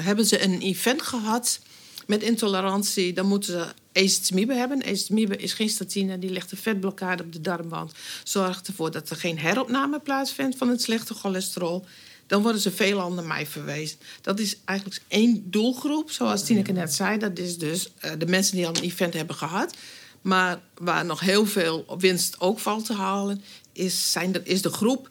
Hebben 0.00 0.24
ze 0.24 0.42
een 0.42 0.60
event 0.60 1.02
gehad 1.02 1.60
met 2.06 2.22
intolerantie, 2.22 3.12
dan 3.12 3.26
moeten 3.26 3.52
ze 3.52 3.66
ezetimibe 3.92 4.54
hebben. 4.54 4.82
Ezetimibe 4.82 5.36
is 5.36 5.52
geen 5.52 5.68
statine, 5.68 6.18
die 6.18 6.30
legt 6.30 6.52
een 6.52 6.58
vetblokkade 6.58 7.22
op 7.22 7.32
de 7.32 7.40
darmwand. 7.40 7.92
Zorgt 8.24 8.66
ervoor 8.66 8.90
dat 8.90 9.10
er 9.10 9.16
geen 9.16 9.38
heropname 9.38 10.00
plaatsvindt 10.00 10.56
van 10.56 10.68
het 10.68 10.82
slechte 10.82 11.14
cholesterol. 11.14 11.86
Dan 12.26 12.42
worden 12.42 12.60
ze 12.60 12.70
veelal 12.70 13.12
naar 13.12 13.24
mij 13.24 13.46
verwezen. 13.46 13.98
Dat 14.20 14.38
is 14.38 14.56
eigenlijk 14.64 15.00
één 15.08 15.50
doelgroep, 15.50 16.10
zoals 16.10 16.44
Tineke 16.44 16.72
net 16.72 16.94
zei. 16.94 17.18
Dat 17.18 17.38
is 17.38 17.58
dus 17.58 17.90
de 18.18 18.26
mensen 18.26 18.56
die 18.56 18.66
al 18.66 18.76
een 18.76 18.82
event 18.82 19.14
hebben 19.14 19.36
gehad. 19.36 19.76
Maar 20.22 20.60
waar 20.74 21.04
nog 21.04 21.20
heel 21.20 21.46
veel 21.46 21.96
winst 21.98 22.40
ook 22.40 22.58
valt 22.58 22.84
te 22.86 22.94
halen, 22.94 23.42
is, 23.72 24.12
zijn, 24.12 24.44
is 24.44 24.62
de 24.62 24.70
groep 24.70 25.08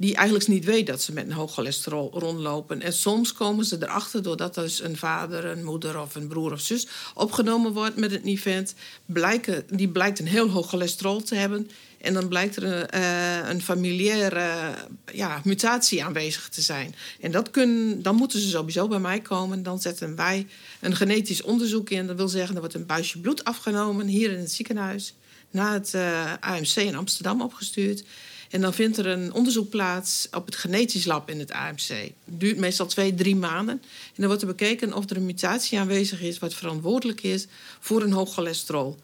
die 0.00 0.14
eigenlijk 0.14 0.48
niet 0.48 0.64
weet 0.64 0.86
dat 0.86 1.02
ze 1.02 1.12
met 1.12 1.24
een 1.24 1.32
hoog 1.32 1.52
cholesterol 1.52 2.10
rondlopen. 2.12 2.82
En 2.82 2.92
soms 2.92 3.32
komen 3.32 3.64
ze 3.64 3.76
erachter 3.80 4.22
doordat 4.22 4.54
dus 4.54 4.82
een 4.82 4.96
vader, 4.96 5.44
een 5.44 5.64
moeder 5.64 6.00
of 6.00 6.14
een 6.14 6.28
broer 6.28 6.52
of 6.52 6.60
zus 6.60 6.86
opgenomen 7.14 7.72
wordt 7.72 7.96
met 7.96 8.10
het 8.10 8.24
event. 8.24 8.74
Blijken, 9.06 9.64
die 9.70 9.88
blijkt 9.88 10.18
een 10.18 10.26
heel 10.26 10.48
hoog 10.48 10.68
cholesterol 10.68 11.22
te 11.22 11.34
hebben. 11.34 11.70
En 12.00 12.14
dan 12.14 12.28
blijkt 12.28 12.56
er 12.56 12.64
een, 12.64 12.88
uh, 12.94 13.48
een 13.48 13.62
familiaire 13.62 14.74
ja, 15.12 15.40
mutatie 15.44 16.04
aanwezig 16.04 16.48
te 16.48 16.60
zijn. 16.60 16.94
En 17.20 17.30
dat 17.30 17.50
kun, 17.50 17.98
dan 18.02 18.16
moeten 18.16 18.40
ze 18.40 18.48
sowieso 18.48 18.88
bij 18.88 18.98
mij 18.98 19.20
komen. 19.20 19.62
Dan 19.62 19.80
zetten 19.80 20.16
wij 20.16 20.46
een 20.80 20.96
genetisch 20.96 21.42
onderzoek 21.42 21.90
in. 21.90 22.06
Dat 22.06 22.16
wil 22.16 22.28
zeggen, 22.28 22.54
er 22.54 22.60
wordt 22.60 22.74
een 22.74 22.86
buisje 22.86 23.20
bloed 23.20 23.44
afgenomen 23.44 24.06
hier 24.06 24.32
in 24.32 24.38
het 24.38 24.52
ziekenhuis. 24.52 25.14
Naar 25.50 25.72
het 25.72 25.94
eh, 25.94 26.32
AMC 26.40 26.74
in 26.76 26.96
Amsterdam 26.96 27.42
opgestuurd. 27.42 28.04
En 28.48 28.60
dan 28.60 28.74
vindt 28.74 28.96
er 28.96 29.06
een 29.06 29.32
onderzoek 29.32 29.68
plaats 29.68 30.28
op 30.30 30.46
het 30.46 30.56
genetisch 30.56 31.04
lab 31.04 31.30
in 31.30 31.38
het 31.38 31.52
AMC. 31.52 31.88
Het 31.88 32.12
duurt 32.24 32.58
meestal 32.58 32.86
twee, 32.86 33.14
drie 33.14 33.36
maanden. 33.36 33.82
En 33.84 34.14
dan 34.16 34.26
wordt 34.26 34.42
er 34.42 34.48
bekeken 34.48 34.94
of 34.94 35.10
er 35.10 35.16
een 35.16 35.26
mutatie 35.26 35.78
aanwezig 35.78 36.20
is... 36.20 36.38
wat 36.38 36.54
verantwoordelijk 36.54 37.22
is 37.22 37.46
voor 37.80 38.02
een 38.02 38.12
hoog 38.12 38.32
cholesterol. 38.32 38.98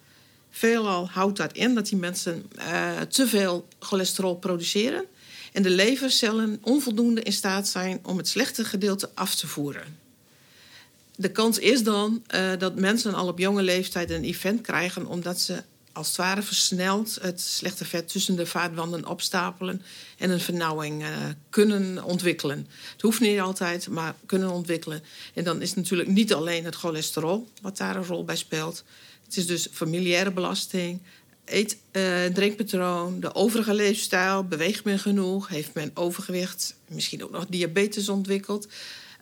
Veelal 0.51 1.09
houdt 1.09 1.37
dat 1.37 1.53
in 1.53 1.75
dat 1.75 1.89
die 1.89 1.99
mensen 1.99 2.47
uh, 2.57 3.01
te 3.01 3.27
veel 3.27 3.69
cholesterol 3.79 4.37
produceren... 4.37 5.05
en 5.53 5.63
de 5.63 5.71
levercellen 5.71 6.59
onvoldoende 6.61 7.23
in 7.23 7.33
staat 7.33 7.69
zijn 7.69 8.01
om 8.03 8.17
het 8.17 8.29
slechte 8.29 8.65
gedeelte 8.65 9.11
af 9.15 9.35
te 9.35 9.47
voeren. 9.47 9.99
De 11.17 11.31
kans 11.31 11.59
is 11.59 11.83
dan 11.83 12.23
uh, 12.35 12.53
dat 12.59 12.77
mensen 12.77 13.15
al 13.15 13.29
op 13.29 13.39
jonge 13.39 13.63
leeftijd 13.63 14.11
een 14.11 14.25
event 14.25 14.61
krijgen... 14.61 15.07
omdat 15.07 15.41
ze 15.41 15.63
als 15.95 16.07
het 16.07 16.17
ware 16.17 16.43
versneld 16.43 17.19
het 17.21 17.41
slechte 17.41 17.85
vet 17.85 18.09
tussen 18.09 18.37
de 18.37 18.47
vaatwanden 18.47 19.07
opstapelen 19.07 19.83
en 20.19 20.31
een 20.31 20.41
vernauwing 20.41 21.03
uh, 21.03 21.09
kunnen 21.51 22.05
ontwikkelen. 22.05 22.67
Het 22.93 23.03
hoeft 23.03 23.21
niet 23.21 23.41
altijd, 23.41 23.89
maar 23.89 24.15
kunnen 24.27 24.51
ontwikkelen. 24.51 25.03
En 25.35 25.45
dan 25.45 25.63
is 25.63 25.75
natuurlijk 25.75 26.09
niet 26.09 26.35
alleen 26.35 26.65
het 26.65 26.75
cholesterol 26.75 27.49
wat 27.63 27.77
daar 27.77 27.97
een 27.97 28.05
rol 28.05 28.25
bij 28.25 28.37
speelt. 28.37 28.85
Het 29.25 29.37
is 29.37 29.47
dus 29.47 29.69
familiaire 29.73 30.31
belasting, 30.31 31.01
eet- 31.45 31.77
uh, 31.93 32.25
drinkpatroon, 32.25 33.21
de 33.21 33.35
overige 33.35 33.75
leefstijl. 33.75 34.45
Beweegt 34.45 34.85
men 34.85 34.99
genoeg? 34.99 35.49
Heeft 35.49 35.75
men 35.75 35.91
overgewicht? 35.95 36.75
Misschien 36.89 37.25
ook 37.25 37.31
nog 37.31 37.47
diabetes 37.49 38.09
ontwikkeld? 38.09 38.69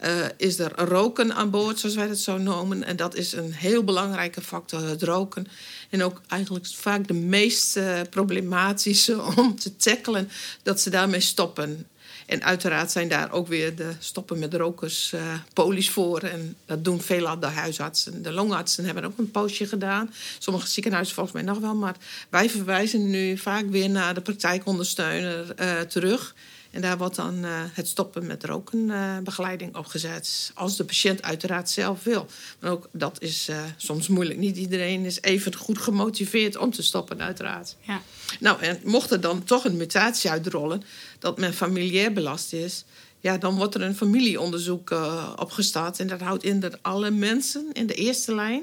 Uh, 0.05 0.25
is 0.37 0.59
er 0.59 0.73
roken 0.75 1.35
aan 1.35 1.51
boord, 1.51 1.79
zoals 1.79 1.95
wij 1.95 2.09
dat 2.09 2.19
zo 2.19 2.39
noemen. 2.39 2.85
En 2.85 2.97
dat 2.97 3.15
is 3.15 3.33
een 3.33 3.53
heel 3.53 3.85
belangrijke 3.85 4.41
factor, 4.41 4.83
het 4.83 5.03
roken. 5.03 5.47
En 5.91 6.03
ook 6.03 6.21
eigenlijk 6.29 6.67
vaak 6.67 7.09
de 7.09 7.15
meest 7.15 7.77
uh, 7.77 8.01
problematische 8.11 9.23
om 9.37 9.59
te 9.59 9.77
tackelen, 9.77 10.31
dat 10.63 10.81
ze 10.81 10.91
daarmee 10.91 11.21
stoppen. 11.21 11.87
En 12.27 12.43
uiteraard 12.43 12.91
zijn 12.91 13.09
daar 13.09 13.33
ook 13.33 13.49
weer 13.49 13.77
de 13.77 13.93
stoppen 13.99 14.39
met 14.39 14.55
rokers 14.55 15.13
uh, 15.15 15.21
polies 15.53 15.91
voor. 15.91 16.21
En 16.21 16.57
dat 16.67 16.85
doen 16.85 17.01
veelal 17.01 17.39
de 17.39 17.47
huisartsen. 17.47 18.23
De 18.23 18.33
longartsen 18.33 18.85
hebben 18.85 19.05
ook 19.05 19.19
een 19.19 19.31
poosje 19.31 19.67
gedaan. 19.67 20.15
Sommige 20.39 20.67
ziekenhuizen 20.67 21.15
volgens 21.15 21.35
mij 21.35 21.45
nog 21.45 21.59
wel. 21.59 21.75
Maar 21.75 21.97
wij 22.29 22.51
verwijzen 22.51 23.11
nu 23.11 23.39
vaak 23.39 23.65
weer 23.71 23.91
naar 23.91 24.15
de 24.15 24.21
praktijkondersteuner 24.21 25.55
terug. 25.89 26.35
En 26.73 26.81
daar 26.81 26.99
wordt 26.99 27.17
dan 27.17 27.45
uh, 27.45 27.61
het 27.73 27.89
stoppen 27.89 28.27
met 28.27 28.45
rokenbegeleiding 28.45 29.73
uh, 29.73 29.79
op 29.79 29.87
gezet. 29.87 30.51
Als 30.55 30.77
de 30.77 30.85
patiënt 30.85 31.23
uiteraard 31.23 31.71
zelf 31.71 32.03
wil. 32.03 32.27
Maar 32.61 32.71
ook 32.71 32.89
dat 32.93 33.21
is 33.21 33.49
uh, 33.49 33.63
soms 33.77 34.09
moeilijk. 34.09 34.39
Niet 34.39 34.57
iedereen 34.57 35.05
is 35.05 35.23
even 35.23 35.55
goed 35.55 35.79
gemotiveerd 35.79 36.57
om 36.57 36.71
te 36.71 36.83
stoppen, 36.83 37.23
uiteraard. 37.23 37.77
Ja. 37.81 38.03
Nou, 38.41 38.61
en 38.61 38.81
mocht 38.85 39.11
er 39.11 39.21
dan 39.21 39.45
toch 39.45 39.65
een 39.65 39.77
mutatie 39.77 40.31
uitrollen 40.31 40.83
dat 41.19 41.39
men 41.39 41.55
familiair 41.55 42.13
belast 42.13 42.53
is. 42.53 42.85
Ja, 43.21 43.39
dan 43.39 43.57
wordt 43.57 43.75
er 43.75 43.83
een 43.83 43.97
familieonderzoek 43.97 44.91
uh, 44.91 45.33
opgestart. 45.37 46.01
En 46.01 46.07
dat 46.07 46.21
houdt 46.21 46.45
in 46.45 46.61
dat 46.61 46.83
alle 46.83 47.11
mensen 47.11 47.67
in 47.73 47.87
de 47.87 47.95
eerste 47.95 48.35
lijn 48.35 48.63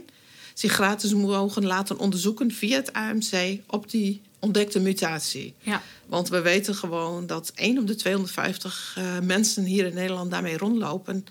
zich 0.53 0.71
gratis 0.71 1.13
mogen 1.13 1.65
laten 1.65 1.97
onderzoeken 1.97 2.51
via 2.51 2.75
het 2.75 2.93
AMC 2.93 3.59
op 3.67 3.89
die 3.89 4.21
ontdekte 4.39 4.79
mutatie. 4.79 5.53
Ja. 5.59 5.81
Want 6.05 6.29
we 6.29 6.41
weten 6.41 6.75
gewoon 6.75 7.27
dat 7.27 7.51
1 7.55 7.77
op 7.77 7.87
de 7.87 7.95
250 7.95 8.95
uh, 8.97 9.19
mensen 9.19 9.63
hier 9.63 9.85
in 9.85 9.93
Nederland 9.93 10.31
daarmee 10.31 10.57
rondlopen. 10.57 11.25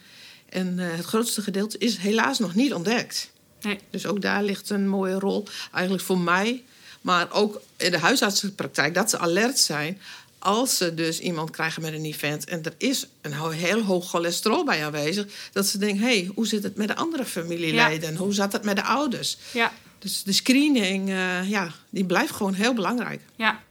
En 0.48 0.78
uh, 0.78 0.86
het 0.90 1.04
grootste 1.04 1.42
gedeelte 1.42 1.78
is 1.78 1.96
helaas 1.96 2.38
nog 2.38 2.54
niet 2.54 2.74
ontdekt. 2.74 3.30
Nee. 3.60 3.78
Dus 3.90 4.06
ook 4.06 4.22
daar 4.22 4.42
ligt 4.42 4.70
een 4.70 4.88
mooie 4.88 5.18
rol 5.18 5.44
eigenlijk 5.72 6.04
voor 6.04 6.18
mij. 6.18 6.62
Maar 7.00 7.32
ook 7.32 7.62
in 7.76 7.90
de 7.90 7.98
huisartsenpraktijk, 7.98 8.94
dat 8.94 9.10
ze 9.10 9.18
alert 9.18 9.58
zijn 9.58 10.00
als 10.38 10.76
ze 10.76 10.94
dus 10.94 11.20
iemand 11.20 11.50
krijgen 11.50 11.82
met 11.82 11.92
een 11.92 12.04
event 12.04 12.44
en 12.44 12.64
er 12.64 12.74
is 12.76 13.06
een 13.20 13.52
heel 13.52 13.82
hoog 13.82 14.08
cholesterol 14.08 14.64
bij 14.64 14.84
aanwezig, 14.84 15.26
dat 15.52 15.66
ze 15.66 15.78
denken: 15.78 15.98
hé, 15.98 16.18
hey, 16.18 16.30
hoe 16.34 16.46
zit 16.46 16.62
het 16.62 16.76
met 16.76 16.88
de 16.88 16.96
andere 16.96 17.24
familieleden? 17.24 18.12
Ja. 18.12 18.18
Hoe 18.18 18.34
zat 18.34 18.52
het 18.52 18.64
met 18.64 18.76
de 18.76 18.82
ouders? 18.82 19.36
Ja. 19.52 19.72
Dus 19.98 20.22
de 20.22 20.32
screening, 20.32 21.08
uh, 21.08 21.50
ja, 21.50 21.72
die 21.90 22.04
blijft 22.04 22.32
gewoon 22.32 22.54
heel 22.54 22.74
belangrijk. 22.74 23.22
Ja, 23.36 23.62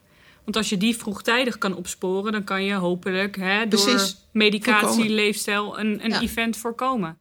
want 0.44 0.56
als 0.56 0.70
je 0.70 0.78
die 0.78 0.98
vroegtijdig 0.98 1.58
kan 1.58 1.76
opsporen, 1.76 2.32
dan 2.32 2.44
kan 2.44 2.64
je 2.64 2.74
hopelijk 2.74 3.36
hè, 3.36 3.68
door 3.68 3.84
Precies. 3.84 4.18
medicatie, 4.32 4.88
voorkomen. 4.88 5.12
leefstijl 5.12 5.80
een, 5.80 6.04
een 6.04 6.12
ja. 6.12 6.22
event 6.22 6.58
voorkomen. 6.58 7.18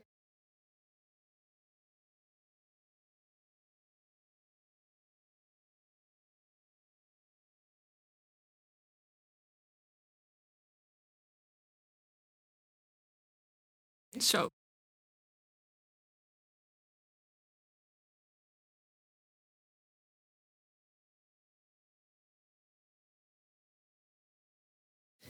Zo. 14.19 14.56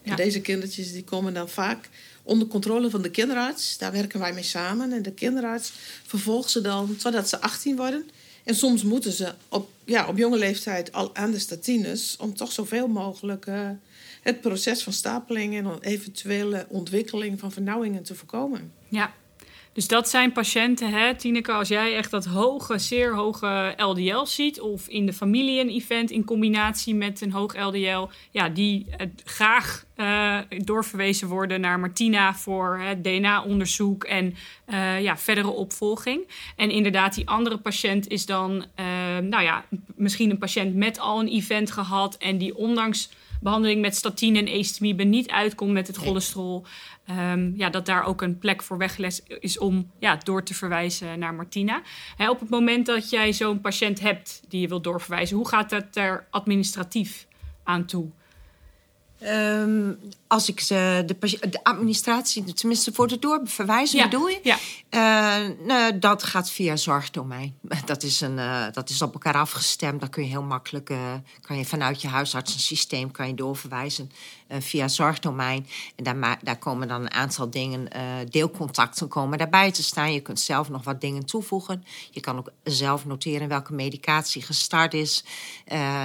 Ja. 0.06 0.12
En 0.12 0.16
deze 0.16 0.40
kindertjes 0.40 0.92
die 0.92 1.04
komen 1.04 1.34
dan 1.34 1.48
vaak 1.48 1.88
onder 2.22 2.48
controle 2.48 2.90
van 2.90 3.02
de 3.02 3.10
kinderarts. 3.10 3.78
Daar 3.78 3.92
werken 3.92 4.20
wij 4.20 4.32
mee 4.32 4.42
samen. 4.42 4.92
En 4.92 5.02
de 5.02 5.12
kinderarts 5.12 5.72
vervolgt 6.06 6.50
ze 6.50 6.60
dan 6.60 6.96
totdat 6.96 7.28
ze 7.28 7.40
18 7.40 7.76
worden. 7.76 8.10
En 8.44 8.54
soms 8.54 8.82
moeten 8.82 9.12
ze 9.12 9.34
op, 9.48 9.70
ja, 9.84 10.08
op 10.08 10.16
jonge 10.16 10.38
leeftijd 10.38 10.92
al 10.92 11.14
aan 11.14 11.30
de 11.30 11.38
statines... 11.38 12.16
om 12.18 12.34
toch 12.34 12.52
zoveel 12.52 12.88
mogelijk 12.88 13.46
uh, 13.46 13.70
het 14.22 14.40
proces 14.40 14.82
van 14.82 14.92
stapeling... 14.92 15.56
en 15.56 15.78
eventuele 15.80 16.66
ontwikkeling 16.68 17.40
van 17.40 17.52
vernauwingen 17.52 18.02
te 18.02 18.14
voorkomen. 18.14 18.72
Ja, 18.88 19.14
dus 19.76 19.88
dat 19.88 20.08
zijn 20.08 20.32
patiënten, 20.32 20.90
hè, 20.90 21.14
Tineke, 21.14 21.52
als 21.52 21.68
jij 21.68 21.96
echt 21.96 22.10
dat 22.10 22.24
hoge, 22.24 22.78
zeer 22.78 23.14
hoge 23.14 23.74
LDL 23.76 24.24
ziet, 24.24 24.60
of 24.60 24.88
in 24.88 25.06
de 25.06 25.12
familie 25.12 25.60
een 25.60 25.68
event 25.68 26.10
in 26.10 26.24
combinatie 26.24 26.94
met 26.94 27.20
een 27.20 27.32
hoog 27.32 27.56
LDL, 27.56 28.08
ja, 28.30 28.48
die 28.48 28.86
uh, 28.88 29.06
graag 29.24 29.84
uh, 29.96 30.38
doorverwezen 30.48 31.28
worden 31.28 31.60
naar 31.60 31.80
Martina 31.80 32.34
voor 32.34 32.80
DNA-onderzoek 33.02 34.04
en 34.04 34.34
uh, 34.68 35.02
ja, 35.02 35.16
verdere 35.16 35.50
opvolging. 35.50 36.28
En 36.56 36.70
inderdaad, 36.70 37.14
die 37.14 37.28
andere 37.28 37.58
patiënt 37.58 38.08
is 38.08 38.26
dan, 38.26 38.64
nou 39.22 39.42
ja, 39.42 39.64
misschien 39.94 40.30
een 40.30 40.38
patiënt 40.38 40.74
met 40.74 40.98
al 40.98 41.20
een 41.20 41.28
event 41.28 41.70
gehad 41.70 42.16
en 42.16 42.38
die 42.38 42.56
ondanks 42.56 43.10
behandeling 43.40 43.80
met 43.80 43.96
statine 43.96 44.38
en 44.38 44.46
estimie 44.46 44.94
niet 44.94 45.30
uitkomt 45.30 45.72
met 45.72 45.86
het 45.86 45.96
cholesterol. 45.96 46.64
Um, 47.10 47.52
ja, 47.56 47.70
dat 47.70 47.86
daar 47.86 48.04
ook 48.04 48.22
een 48.22 48.38
plek 48.38 48.62
voor 48.62 48.78
weggelegd 48.78 49.22
is 49.40 49.58
om 49.58 49.90
ja, 49.98 50.16
door 50.16 50.42
te 50.42 50.54
verwijzen 50.54 51.18
naar 51.18 51.34
Martina. 51.34 51.82
He, 52.16 52.30
op 52.30 52.40
het 52.40 52.50
moment 52.50 52.86
dat 52.86 53.10
jij 53.10 53.32
zo'n 53.32 53.60
patiënt 53.60 54.00
hebt 54.00 54.42
die 54.48 54.60
je 54.60 54.68
wilt 54.68 54.84
doorverwijzen, 54.84 55.36
hoe 55.36 55.48
gaat 55.48 55.70
dat 55.70 55.96
er 55.96 56.26
administratief 56.30 57.26
aan 57.64 57.86
toe? 57.86 58.10
Um, 59.22 59.98
als 60.26 60.48
ik 60.48 60.60
ze, 60.60 61.02
de, 61.06 61.38
de, 61.50 61.64
administratie, 61.64 62.52
tenminste 62.52 62.92
voor 62.92 63.08
de 63.08 63.18
doorverwijzing 63.18 64.02
ja. 64.02 64.08
bedoel 64.08 64.28
je? 64.28 64.40
Ja. 64.42 64.58
Uh, 64.90 65.50
nou, 65.66 65.98
dat 65.98 66.22
gaat 66.22 66.50
via 66.50 66.76
zorgdomein. 66.76 67.54
Dat 67.84 68.02
is, 68.02 68.20
een, 68.20 68.36
uh, 68.36 68.64
dat 68.72 68.90
is 68.90 69.02
op 69.02 69.12
elkaar 69.12 69.34
afgestemd. 69.34 70.00
Dan 70.00 70.08
kun 70.08 70.22
je 70.22 70.28
heel 70.28 70.42
makkelijk, 70.42 70.90
uh, 70.90 70.98
kan 71.40 71.58
je 71.58 71.64
vanuit 71.64 72.02
je 72.02 72.08
huisartsensysteem 72.08 73.10
kan 73.10 73.26
je 73.26 73.34
doorverwijzen 73.34 74.10
via 74.48 74.88
zorgdomein. 74.88 75.66
En 75.96 76.04
daar, 76.04 76.38
daar 76.42 76.58
komen 76.58 76.88
dan 76.88 77.00
een 77.00 77.12
aantal 77.12 77.50
dingen, 77.50 77.88
deelcontacten 78.30 79.08
komen 79.08 79.38
daarbij 79.38 79.72
te 79.72 79.82
staan. 79.82 80.12
Je 80.12 80.20
kunt 80.20 80.40
zelf 80.40 80.68
nog 80.68 80.84
wat 80.84 81.00
dingen 81.00 81.24
toevoegen. 81.24 81.84
Je 82.10 82.20
kan 82.20 82.38
ook 82.38 82.50
zelf 82.62 83.04
noteren 83.04 83.48
welke 83.48 83.72
medicatie 83.72 84.42
gestart 84.42 84.94
is 84.94 85.24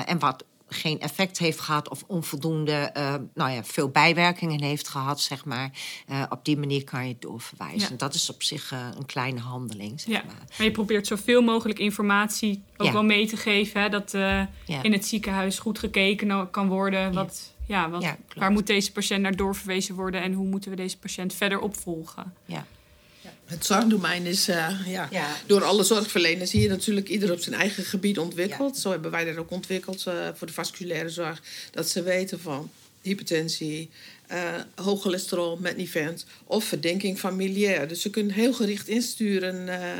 en 0.06 0.20
wat 0.20 0.44
geen 0.74 1.00
effect 1.00 1.38
heeft 1.38 1.60
gehad 1.60 1.90
of 1.90 2.04
onvoldoende, 2.08 2.94
uh, 2.98 3.16
nou 3.34 3.52
ja, 3.52 3.64
veel 3.64 3.90
bijwerkingen 3.90 4.64
heeft 4.64 4.88
gehad, 4.88 5.22
zeg 5.22 5.46
maar. 5.46 5.72
Uh, 6.10 6.24
op 6.30 6.46
die 6.46 6.58
manier 6.58 6.84
kan 6.84 7.04
je 7.04 7.12
het 7.12 7.22
doorverwijzen. 7.22 7.90
Ja. 7.90 7.96
Dat 7.96 8.14
is 8.14 8.30
op 8.30 8.44
zich 8.44 8.72
uh, 8.72 8.88
een 8.98 9.06
kleine 9.06 9.40
handeling, 9.40 10.00
zeg 10.00 10.14
ja. 10.14 10.24
maar. 10.26 10.44
Maar 10.58 10.68
je 10.68 10.72
probeert 10.72 11.08
zoveel 11.08 11.42
mogelijk 11.42 11.80
informatie 11.80 12.64
ook 12.78 12.88
ja. 12.88 12.94
wel 12.94 13.04
mee 13.04 13.28
te 13.28 13.38
geven, 13.38 13.82
hè, 13.82 13.90
dat 13.90 14.14
in 14.82 14.92
het 14.92 15.06
ziekenhuis 15.06 15.60
goed 15.60 15.80
gekeken 15.80 16.50
kan 16.50 16.68
worden. 16.68 17.14
Wat, 17.14 17.54
ja, 17.66 17.90
wat, 17.90 18.16
waar 18.36 18.52
moet 18.52 18.68
deze 18.68 18.92
patiënt 18.92 19.22
naar 19.22 19.36
doorverwezen 19.36 19.96
worden 19.96 20.22
en 20.22 20.34
hoe 20.34 20.48
moeten 20.48 20.70
we 20.70 20.76
deze 20.76 20.98
patiënt 20.98 21.34
verder 21.34 21.60
opvolgen? 21.60 22.34
Ja. 22.46 22.66
Het 23.52 23.66
zorgdomein 23.66 24.26
is 24.26 24.48
eh, 24.48 24.88
ja, 24.88 25.08
Ja. 25.12 25.36
door 25.46 25.64
alle 25.64 25.84
zorgverleners 25.84 26.52
hier 26.52 26.70
natuurlijk 26.70 27.10
ieder 27.10 27.32
op 27.32 27.40
zijn 27.40 27.56
eigen 27.56 27.84
gebied 27.84 28.20
ontwikkeld. 28.20 28.78
Zo 28.78 28.92
hebben 28.92 29.12
wij 29.12 29.26
dat 29.26 29.38
ook 29.38 29.52
ontwikkeld 29.52 30.06
eh, 30.08 30.28
voor 30.34 30.48
de 30.48 30.54
vasculaire 30.54 31.10
zorg. 31.10 31.42
Dat 31.72 31.90
ze 31.90 32.04
weten 32.04 32.40
van 32.40 32.70
hypertensie, 33.02 33.90
eh 34.28 34.54
hoog 34.76 35.02
cholesterol 35.02 35.58
met 35.58 35.78
Nivent 35.78 36.26
of 36.44 36.64
verdenking 36.66 37.20
familiair. 37.20 37.88
Dus 37.88 38.02
ze 38.02 38.10
kunnen 38.10 38.34
heel 38.34 38.54
gericht 38.54 38.88
insturen. 38.88 39.70
eh, 39.70 39.92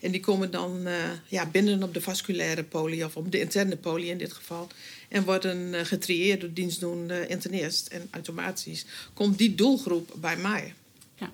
en 0.00 0.10
die 0.10 0.20
komen 0.20 0.50
dan 0.50 0.86
eh, 0.86 0.94
ja, 1.28 1.46
binnen 1.46 1.82
op 1.82 1.94
de 1.94 2.00
vasculaire 2.00 2.62
poli 2.62 3.04
of 3.04 3.16
op 3.16 3.32
de 3.32 3.40
interne 3.40 3.76
poli 3.76 4.10
in 4.10 4.18
dit 4.18 4.32
geval. 4.32 4.68
En 5.08 5.24
worden 5.24 5.74
eh, 5.74 5.84
getrieerd 5.84 6.40
door 6.40 6.52
dienstdoende 6.52 7.26
internist. 7.26 7.86
En 7.86 8.08
automatisch 8.10 8.84
komt 9.14 9.38
die 9.38 9.54
doelgroep 9.54 10.12
bij 10.20 10.36
mij. 10.36 10.74
Ja. 11.18 11.30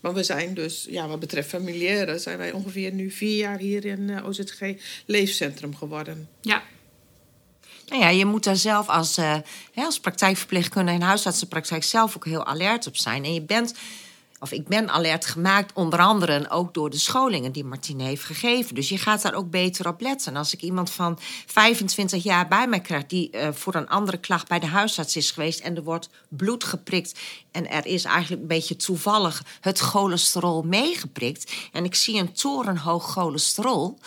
Want 0.00 0.16
we 0.16 0.22
zijn 0.22 0.54
dus, 0.54 0.86
ja, 0.90 1.08
wat 1.08 1.20
betreft 1.20 1.48
familiaire, 1.48 2.18
zijn 2.18 2.38
wij 2.38 2.52
ongeveer 2.52 2.92
nu 2.92 3.10
vier 3.10 3.36
jaar 3.36 3.58
hier 3.58 3.84
in 3.84 4.10
eh, 4.10 4.26
OZG 4.26 4.74
leefcentrum 5.06 5.76
geworden. 5.76 6.28
Ja, 6.40 6.62
Nou 7.88 8.02
ja, 8.02 8.08
je 8.08 8.24
moet 8.24 8.44
daar 8.44 8.56
zelf 8.56 8.88
als, 8.88 9.16
eh, 9.16 9.36
hè, 9.72 9.84
als 9.84 10.00
praktijkverpleegkundige 10.00 10.96
en 10.96 11.02
huisartsenpraktijk 11.02 11.84
zelf 11.84 12.16
ook 12.16 12.24
heel 12.24 12.46
alert 12.46 12.86
op 12.86 12.96
zijn. 12.96 13.24
En 13.24 13.34
je 13.34 13.42
bent, 13.42 13.74
of 14.40 14.52
ik 14.52 14.68
ben 14.68 14.90
alert 14.90 15.26
gemaakt, 15.26 15.72
onder 15.74 15.98
andere 15.98 16.50
ook 16.50 16.74
door 16.74 16.90
de 16.90 16.98
scholingen 16.98 17.52
die 17.52 17.64
Martine 17.64 18.02
heeft 18.04 18.24
gegeven. 18.24 18.74
Dus 18.74 18.88
je 18.88 18.98
gaat 18.98 19.22
daar 19.22 19.34
ook 19.34 19.50
beter 19.50 19.88
op 19.88 20.00
letten. 20.00 20.32
En 20.32 20.38
als 20.38 20.52
ik 20.54 20.62
iemand 20.62 20.90
van 20.90 21.18
25 21.46 22.22
jaar 22.22 22.48
bij 22.48 22.66
mij 22.66 22.80
krijg 22.80 23.06
die 23.06 23.30
eh, 23.30 23.48
voor 23.52 23.74
een 23.74 23.88
andere 23.88 24.16
klacht 24.18 24.48
bij 24.48 24.58
de 24.58 24.66
huisarts 24.66 25.16
is 25.16 25.30
geweest 25.30 25.60
en 25.60 25.76
er 25.76 25.82
wordt 25.82 26.08
bloed 26.28 26.64
geprikt 26.64 27.18
en 27.50 27.70
er 27.70 27.86
is 27.86 28.04
eigenlijk 28.04 28.42
een 28.42 28.48
beetje 28.48 28.76
toevallig 28.76 29.42
het 29.60 29.78
cholesterol 29.78 30.62
meegeprikt 30.62 31.52
en 31.72 31.84
ik 31.84 31.94
zie 31.94 32.18
een 32.18 32.32
torenhoog 32.32 33.10
cholesterol. 33.12 33.98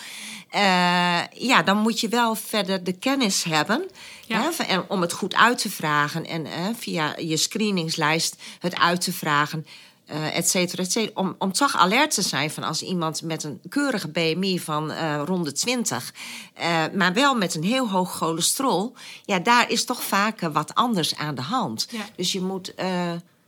eh, 0.50 1.20
ja, 1.34 1.64
dan 1.66 1.78
moet 1.78 2.00
je 2.00 2.08
wel 2.08 2.36
verder 2.36 2.84
de 2.84 2.94
kennis 2.94 3.44
hebben 3.44 3.90
Ja. 4.28 4.52
hè, 4.58 4.78
om 4.80 5.02
het 5.02 5.14
goed 5.14 5.36
uit 5.36 5.58
te 5.58 5.70
vragen 5.70 6.26
en 6.26 6.46
eh, 6.46 6.66
via 6.78 7.16
je 7.18 7.38
screeningslijst 7.38 8.36
het 8.60 8.76
uit 8.76 9.02
te 9.02 9.14
vragen. 9.14 9.66
Eh 10.06 10.38
et 10.38 10.50
cetera, 10.50 10.84
et 10.84 10.92
cetera. 10.92 11.22
Om, 11.22 11.36
om 11.38 11.52
toch 11.52 11.76
alert 11.76 12.14
te 12.14 12.22
zijn 12.22 12.52
van 12.52 12.64
als 12.64 12.82
iemand 12.82 13.22
met 13.22 13.44
een 13.44 13.62
keurige 13.70 14.08
BMI 14.08 14.60
van 14.60 14.92
eh 14.92 15.22
rond 15.26 15.46
de 15.46 15.52
20, 15.52 16.14
eh, 16.54 16.84
maar 16.94 17.14
wel 17.14 17.36
met 17.36 17.56
een 17.56 17.64
heel 17.64 17.90
hoog 17.90 18.16
cholesterol, 18.16 18.94
ja, 19.26 19.40
daar 19.40 19.72
is 19.72 19.86
toch 19.86 20.04
vaker 20.04 20.52
wat 20.52 20.76
anders 20.76 21.16
aan 21.16 21.36
de 21.36 21.42
hand. 21.42 21.88
Ja. 21.90 22.06
Dus 22.16 22.32
je 22.32 22.42
moet 22.42 22.74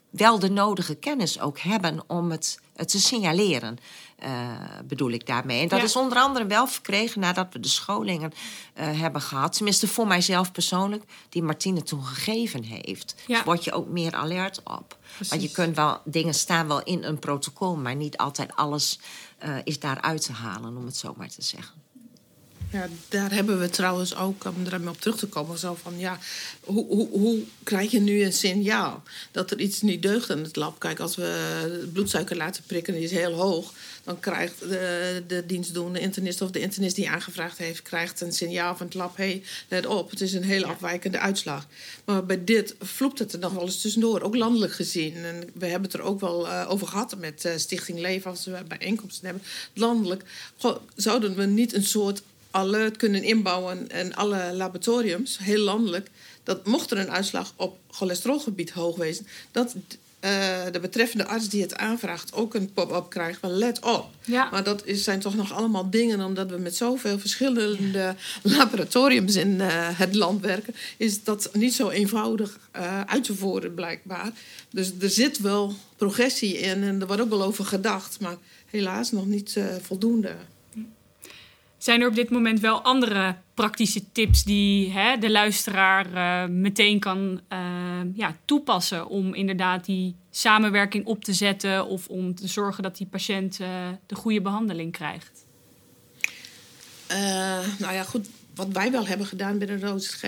wel 0.09 0.39
de 0.39 0.49
nodige 0.49 0.95
kennis 0.95 1.39
ook 1.39 1.59
hebben 1.59 2.03
om 2.07 2.31
het, 2.31 2.59
het 2.75 2.89
te 2.89 2.99
signaleren, 2.99 3.77
eh, 4.15 4.59
bedoel 4.85 5.09
ik 5.11 5.25
daarmee. 5.25 5.61
En 5.61 5.67
dat 5.67 5.79
Ja. 5.79 5.85
is 5.85 5.95
onder 5.95 6.17
andere 6.17 6.45
wel 6.45 6.67
verkregen 6.67 7.19
nadat 7.21 7.47
we 7.53 7.59
de 7.59 7.67
scholingen 7.67 8.31
eh, 8.73 8.99
hebben 8.99 9.21
gehad. 9.21 9.53
Tenminste, 9.53 9.87
voor 9.87 10.07
mijzelf 10.07 10.51
persoonlijk, 10.51 11.03
die 11.29 11.43
Martine 11.43 11.83
toen 11.83 12.03
gegeven 12.03 12.63
heeft. 12.63 13.15
Ja. 13.27 13.35
Dus 13.35 13.45
word 13.45 13.63
je 13.63 13.71
ook 13.71 13.87
meer 13.87 14.13
alert 14.13 14.61
op. 14.63 14.97
Want 15.29 15.41
je 15.41 15.51
kunt 15.51 15.75
wel, 15.75 16.01
dingen 16.03 16.33
staan 16.33 16.67
wel 16.67 16.83
in 16.83 17.03
een 17.03 17.19
protocol, 17.19 17.75
maar 17.75 17.95
niet 17.95 18.17
altijd 18.17 18.55
alles 18.55 18.99
eh, 19.37 19.55
is 19.63 19.79
daaruit 19.79 20.21
te 20.25 20.31
halen, 20.31 20.77
om 20.77 20.85
het 20.85 20.97
zo 20.97 21.13
maar 21.17 21.29
te 21.29 21.41
zeggen. 21.41 21.83
Ja, 22.75 22.87
daar 23.09 23.31
hebben 23.31 23.59
we 23.59 23.69
trouwens 23.69 24.15
ook, 24.15 24.45
om 24.45 24.65
er 24.65 24.73
even 24.73 24.87
op 24.87 25.01
terug 25.01 25.17
te 25.17 25.27
komen, 25.27 25.57
zo 25.57 25.77
van 25.81 25.99
ja, 25.99 26.19
hoe, 26.59 26.85
hoe, 26.85 27.09
hoe 27.09 27.43
krijg 27.63 27.91
je 27.91 27.99
nu 27.99 28.23
een 28.23 28.33
signaal 28.33 29.03
dat 29.31 29.51
er 29.51 29.59
iets 29.59 29.81
niet 29.81 30.01
deugt 30.01 30.29
in 30.29 30.37
het 30.37 30.55
lab? 30.55 30.79
Kijk, 30.79 30.99
als 30.99 31.15
we 31.15 31.89
bloedsuiker 31.93 32.35
laten 32.35 32.63
prikken, 32.65 32.93
die 32.93 33.03
is 33.03 33.11
heel 33.11 33.33
hoog, 33.33 33.73
dan 34.03 34.19
krijgt 34.19 34.59
de, 34.59 35.23
de 35.27 35.45
dienstdoende 35.45 35.99
internist 35.99 36.41
of 36.41 36.51
de 36.51 36.59
internist 36.59 36.95
die 36.95 37.09
aangevraagd 37.09 37.57
heeft, 37.57 37.81
krijgt 37.81 38.21
een 38.21 38.33
signaal 38.33 38.75
van 38.75 38.85
het 38.85 38.95
lab, 38.95 39.17
hé, 39.17 39.23
hey, 39.23 39.43
let 39.69 39.85
op, 39.85 40.09
het 40.09 40.21
is 40.21 40.33
een 40.33 40.43
heel 40.43 40.63
afwijkende 40.63 41.19
uitslag. 41.19 41.67
Maar 42.05 42.25
bij 42.25 42.43
dit 42.43 42.75
vloept 42.79 43.19
het 43.19 43.33
er 43.33 43.39
nog 43.39 43.53
wel 43.53 43.63
eens 43.63 43.81
tussendoor, 43.81 44.21
ook 44.21 44.35
landelijk 44.35 44.73
gezien. 44.73 45.15
En 45.15 45.49
we 45.53 45.65
hebben 45.65 45.89
het 45.89 45.99
er 45.99 46.05
ook 46.05 46.19
wel 46.19 46.47
eh, 46.47 46.65
over 46.69 46.87
gehad 46.87 47.17
met 47.17 47.45
eh, 47.45 47.57
Stichting 47.57 47.99
Leven, 47.99 48.29
als 48.29 48.45
we 48.45 48.63
bijeenkomsten 48.67 49.25
hebben. 49.25 49.43
Landelijk 49.73 50.23
goh, 50.57 50.77
zouden 50.95 51.35
we 51.35 51.45
niet 51.45 51.73
een 51.73 51.85
soort 51.85 52.21
alert 52.55 52.97
kunnen 52.97 53.23
inbouwen 53.23 53.87
in 53.87 54.15
alle 54.15 54.53
laboratoriums, 54.53 55.37
heel 55.37 55.63
landelijk, 55.63 56.09
dat 56.43 56.65
mocht 56.65 56.91
er 56.91 56.97
een 56.97 57.11
uitslag 57.11 57.53
op 57.55 57.77
cholesterolgebied 57.89 58.71
hoog 58.71 58.95
wezen, 58.95 59.27
dat 59.51 59.75
eh, 60.19 60.71
de 60.71 60.79
betreffende 60.79 61.25
arts 61.25 61.49
die 61.49 61.61
het 61.61 61.75
aanvraagt 61.75 62.33
ook 62.33 62.53
een 62.53 62.73
pop-up 62.73 63.09
krijgt 63.09 63.39
van 63.39 63.51
let 63.51 63.79
op. 63.83 64.09
Ja. 64.23 64.49
Maar 64.51 64.63
dat 64.63 64.85
is, 64.85 65.03
zijn 65.03 65.19
toch 65.19 65.35
nog 65.35 65.53
allemaal 65.53 65.89
dingen, 65.89 66.21
omdat 66.21 66.49
we 66.49 66.57
met 66.57 66.75
zoveel 66.75 67.19
verschillende 67.19 68.15
laboratoriums 68.57 69.35
in 69.35 69.61
eh, 69.61 69.69
het 69.99 70.15
land 70.15 70.41
werken, 70.41 70.75
is 70.97 71.23
dat 71.23 71.49
niet 71.53 71.73
zo 71.73 71.89
eenvoudig 71.89 72.59
eh, 72.71 73.01
uit 73.01 73.23
te 73.23 73.35
voeren 73.35 73.73
blijkbaar. 73.73 74.31
Dus 74.69 74.91
er 74.99 75.09
zit 75.09 75.39
wel 75.39 75.73
progressie 75.95 76.57
in 76.57 76.83
en 76.83 77.01
er 77.01 77.07
wordt 77.07 77.21
ook 77.21 77.29
wel 77.29 77.43
over 77.43 77.65
gedacht, 77.65 78.19
maar 78.19 78.37
helaas 78.65 79.11
nog 79.11 79.25
niet 79.25 79.59
voldoende. 79.81 80.35
Zijn 81.85 82.01
er 82.01 82.07
op 82.07 82.15
dit 82.15 82.29
moment 82.29 82.59
wel 82.59 82.81
andere 82.81 83.35
praktische 83.53 84.11
tips 84.11 84.43
die 84.43 84.91
hè, 84.91 85.17
de 85.17 85.31
luisteraar 85.31 86.13
eh, 86.13 86.49
meteen 86.49 86.99
kan 86.99 87.41
eh, 87.47 87.59
ja, 88.13 88.35
toepassen 88.45 89.07
om 89.07 89.33
inderdaad 89.33 89.85
die 89.85 90.15
samenwerking 90.31 91.05
op 91.05 91.23
te 91.23 91.33
zetten 91.33 91.87
of 91.87 92.07
om 92.07 92.35
te 92.35 92.47
zorgen 92.47 92.83
dat 92.83 92.97
die 92.97 93.07
patiënt 93.07 93.59
eh, 93.59 93.69
de 94.05 94.15
goede 94.15 94.41
behandeling 94.41 94.91
krijgt? 94.91 95.45
Nou 97.79 97.93
ja, 97.93 98.03
goed. 98.03 98.27
Wat 98.55 98.67
wij 98.67 98.91
wel 98.91 99.05
hebben 99.07 99.27
gedaan 99.27 99.57
binnen 99.57 99.93
OZG, 99.93 100.21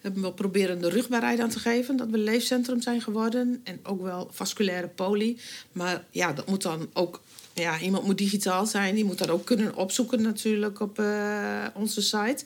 hebben 0.00 0.22
we 0.22 0.32
proberen 0.32 0.80
de 0.80 0.88
rugbaarheid 0.88 1.40
aan 1.40 1.48
te 1.48 1.58
geven. 1.58 1.96
Dat 1.96 2.10
we 2.10 2.18
leefcentrum 2.18 2.80
zijn 2.80 3.00
geworden. 3.00 3.60
En 3.64 3.80
ook 3.82 4.02
wel 4.02 4.28
vasculaire 4.32 4.88
poli. 4.88 5.40
Maar 5.72 6.04
ja, 6.10 6.32
dat 6.32 6.46
moet 6.48 6.62
dan 6.62 6.90
ook. 6.92 7.20
Ja, 7.54 7.80
iemand 7.80 8.04
moet 8.04 8.18
digitaal 8.18 8.66
zijn. 8.66 8.94
Die 8.94 9.04
moet 9.04 9.18
dat 9.18 9.30
ook 9.30 9.44
kunnen 9.44 9.74
opzoeken 9.74 10.22
natuurlijk 10.22 10.80
op 10.80 10.98
eh, 10.98 11.66
onze 11.74 12.02
site. 12.02 12.44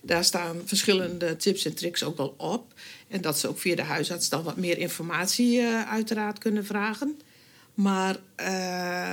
Daar 0.00 0.24
staan 0.24 0.62
verschillende 0.64 1.36
tips 1.36 1.64
en 1.64 1.74
tricks 1.74 2.04
ook 2.04 2.16
wel 2.16 2.34
op. 2.36 2.74
En 3.08 3.20
dat 3.20 3.38
ze 3.38 3.48
ook 3.48 3.58
via 3.58 3.74
de 3.76 3.82
huisarts 3.82 4.28
dan 4.28 4.42
wat 4.42 4.56
meer 4.56 4.78
informatie 4.78 5.60
eh, 5.60 5.90
uiteraard 5.90 6.38
kunnen 6.38 6.66
vragen. 6.66 7.20
Maar 7.74 8.16
eh, 8.34 9.12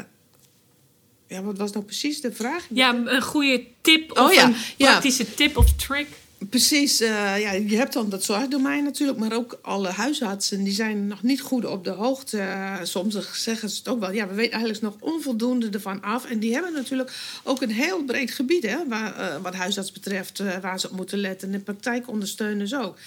ja, 1.27 1.41
wat 1.41 1.57
was 1.57 1.71
nou 1.71 1.85
precies 1.85 2.21
de 2.21 2.31
vraag? 2.31 2.65
Ja, 2.69 2.95
een 3.05 3.21
goede 3.21 3.65
tip 3.81 4.11
of 4.11 4.17
Oh 4.17 4.33
ja, 4.33 4.43
een 4.43 4.55
ja. 4.77 4.91
praktische 4.91 5.33
tip 5.33 5.57
of 5.57 5.73
trick. 5.73 6.07
Precies, 6.49 7.01
eh, 7.01 7.39
ja, 7.39 7.51
je 7.51 7.77
hebt 7.77 7.93
dan 7.93 8.09
dat 8.09 8.23
zorgdomein 8.23 8.83
natuurlijk, 8.83 9.19
maar 9.19 9.33
ook 9.33 9.59
alle 9.61 9.87
huisartsen 9.87 10.63
die 10.63 10.73
zijn 10.73 11.07
nog 11.07 11.23
niet 11.23 11.41
goed 11.41 11.65
op 11.65 11.83
de 11.83 11.89
hoogte. 11.89 12.43
Soms 12.83 13.17
zeggen 13.33 13.69
ze 13.69 13.77
het 13.77 13.87
ook 13.87 13.99
wel, 13.99 14.11
ja, 14.11 14.27
we 14.27 14.33
weten 14.33 14.53
eigenlijk 14.53 14.81
nog 14.81 14.95
onvoldoende 14.99 15.69
ervan 15.69 16.01
af. 16.01 16.25
En 16.25 16.39
die 16.39 16.53
hebben 16.53 16.73
natuurlijk 16.73 17.11
ook 17.43 17.61
een 17.61 17.71
heel 17.71 18.03
breed 18.03 18.31
gebied, 18.31 18.63
hè, 18.63 18.87
waar, 18.87 19.15
eh, 19.15 19.41
wat 19.41 19.53
huisarts 19.53 19.91
betreft, 19.91 20.39
eh, 20.39 20.57
waar 20.61 20.79
ze 20.79 20.89
op 20.89 20.95
moeten 20.95 21.19
letten. 21.19 21.53
En 21.53 21.63
praktijkondersteuners 21.63 22.75
ook. 22.75 22.97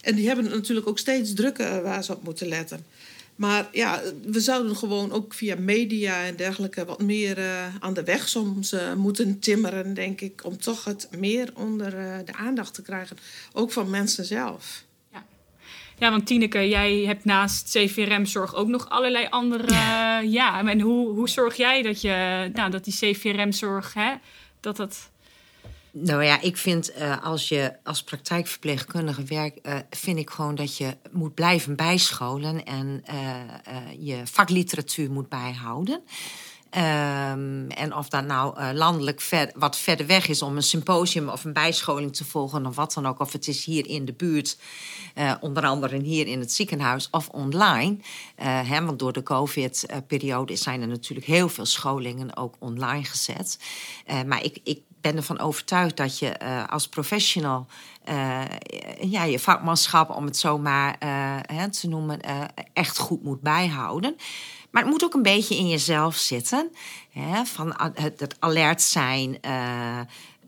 En 0.00 0.14
die 0.14 0.26
hebben 0.26 0.44
natuurlijk 0.44 0.88
ook 0.88 0.98
steeds 0.98 1.34
drukker 1.34 1.82
waar 1.82 2.04
ze 2.04 2.12
op 2.12 2.22
moeten 2.22 2.48
letten. 2.48 2.84
Maar 3.36 3.68
ja, 3.72 4.00
we 4.24 4.40
zouden 4.40 4.76
gewoon 4.76 5.12
ook 5.12 5.34
via 5.34 5.56
media 5.58 6.24
en 6.24 6.36
dergelijke 6.36 6.84
wat 6.84 7.02
meer 7.02 7.38
eh, 7.38 7.66
aan 7.80 7.94
de 7.94 8.04
weg 8.04 8.28
soms 8.28 8.72
eh, 8.72 8.94
moeten 8.94 9.38
timmeren, 9.38 9.94
denk 9.94 10.20
ik. 10.20 10.44
Om 10.44 10.58
toch 10.58 10.84
het 10.84 11.08
meer 11.18 11.50
onder 11.54 11.98
eh, 11.98 12.18
de 12.24 12.34
aandacht 12.34 12.74
te 12.74 12.82
krijgen. 12.82 13.16
Ook 13.52 13.72
van 13.72 13.90
mensen 13.90 14.24
zelf. 14.24 14.84
Ja, 15.98 16.10
want 16.10 16.26
Tineke, 16.26 16.68
jij 16.68 16.94
hebt 16.94 17.24
naast 17.24 17.70
CVRM-zorg 17.70 18.54
ook 18.54 18.68
nog 18.68 18.88
allerlei 18.88 19.26
andere... 19.30 19.72
Ja, 19.72 20.18
ja 20.20 20.66
en 20.66 20.80
hoe, 20.80 21.08
hoe 21.08 21.28
zorg 21.28 21.56
jij 21.56 21.82
dat, 21.82 22.00
je, 22.00 22.50
nou, 22.52 22.70
dat 22.70 22.84
die 22.84 22.94
CVRM-zorg, 22.94 23.94
hè, 23.94 24.14
dat 24.60 24.76
dat... 24.76 25.10
Nou 25.94 26.24
ja, 26.24 26.40
ik 26.40 26.56
vind 26.56 26.92
eh, 26.92 27.24
als 27.24 27.48
je 27.48 27.72
als 27.84 28.02
praktijkverpleegkundige 28.02 29.22
werkt, 29.22 29.60
eh, 29.60 29.76
vind 29.90 30.18
ik 30.18 30.30
gewoon 30.30 30.54
dat 30.54 30.76
je 30.76 30.96
moet 31.10 31.34
blijven 31.34 31.76
bijscholen 31.76 32.64
en 32.64 33.02
eh, 33.04 33.16
je 33.98 34.20
vakliteratuur 34.24 35.10
moet 35.10 35.28
bijhouden. 35.28 36.02
Ehm, 36.70 37.68
en 37.68 37.94
of 37.96 38.08
dat 38.08 38.24
nou 38.24 38.72
landelijk 38.74 39.20
ver, 39.20 39.50
wat 39.54 39.76
verder 39.78 40.06
weg 40.06 40.28
is 40.28 40.42
om 40.42 40.56
een 40.56 40.62
symposium 40.62 41.28
of 41.28 41.44
een 41.44 41.52
bijscholing 41.52 42.16
te 42.16 42.24
volgen 42.24 42.66
of 42.66 42.76
wat 42.76 42.92
dan 42.92 43.06
ook, 43.06 43.20
of 43.20 43.32
het 43.32 43.48
is 43.48 43.64
hier 43.64 43.86
in 43.86 44.04
de 44.04 44.12
buurt, 44.12 44.58
onder 45.40 45.64
andere 45.64 46.02
hier 46.02 46.26
in 46.26 46.40
het 46.40 46.52
ziekenhuis 46.52 47.08
of 47.10 47.28
online. 47.28 47.96
Hè, 48.42 48.84
want 48.84 48.98
door 48.98 49.12
de 49.12 49.22
COVID-periode 49.22 50.56
zijn 50.56 50.80
er 50.80 50.88
natuurlijk 50.88 51.26
heel 51.26 51.48
veel 51.48 51.66
scholingen 51.66 52.36
ook 52.36 52.54
online 52.58 53.04
gezet. 53.04 53.58
Maar 54.26 54.44
ik, 54.44 54.58
ik 54.64 54.82
ben 55.02 55.16
ervan 55.16 55.38
overtuigd 55.38 55.96
dat 55.96 56.18
je 56.18 56.34
uh, 56.42 56.68
als 56.68 56.88
professional 56.88 57.66
uh, 58.08 58.42
ja, 59.00 59.24
je 59.24 59.38
vakmanschap, 59.38 60.10
om 60.10 60.24
het 60.24 60.36
zo 60.36 60.58
maar 60.58 60.96
uh, 61.02 61.64
te 61.64 61.88
noemen, 61.88 62.20
echt 62.72 62.98
goed 62.98 63.22
moet 63.22 63.40
bijhouden. 63.40 64.16
Maar 64.70 64.82
het 64.82 64.90
moet 64.90 65.04
ook 65.04 65.14
een 65.14 65.22
beetje 65.22 65.56
in 65.56 65.68
jezelf 65.68 66.16
zitten. 66.16 66.70
Hè, 67.10 67.44
van 67.44 67.74
het, 67.94 68.36
alert 68.38 68.82
zijn, 68.82 69.38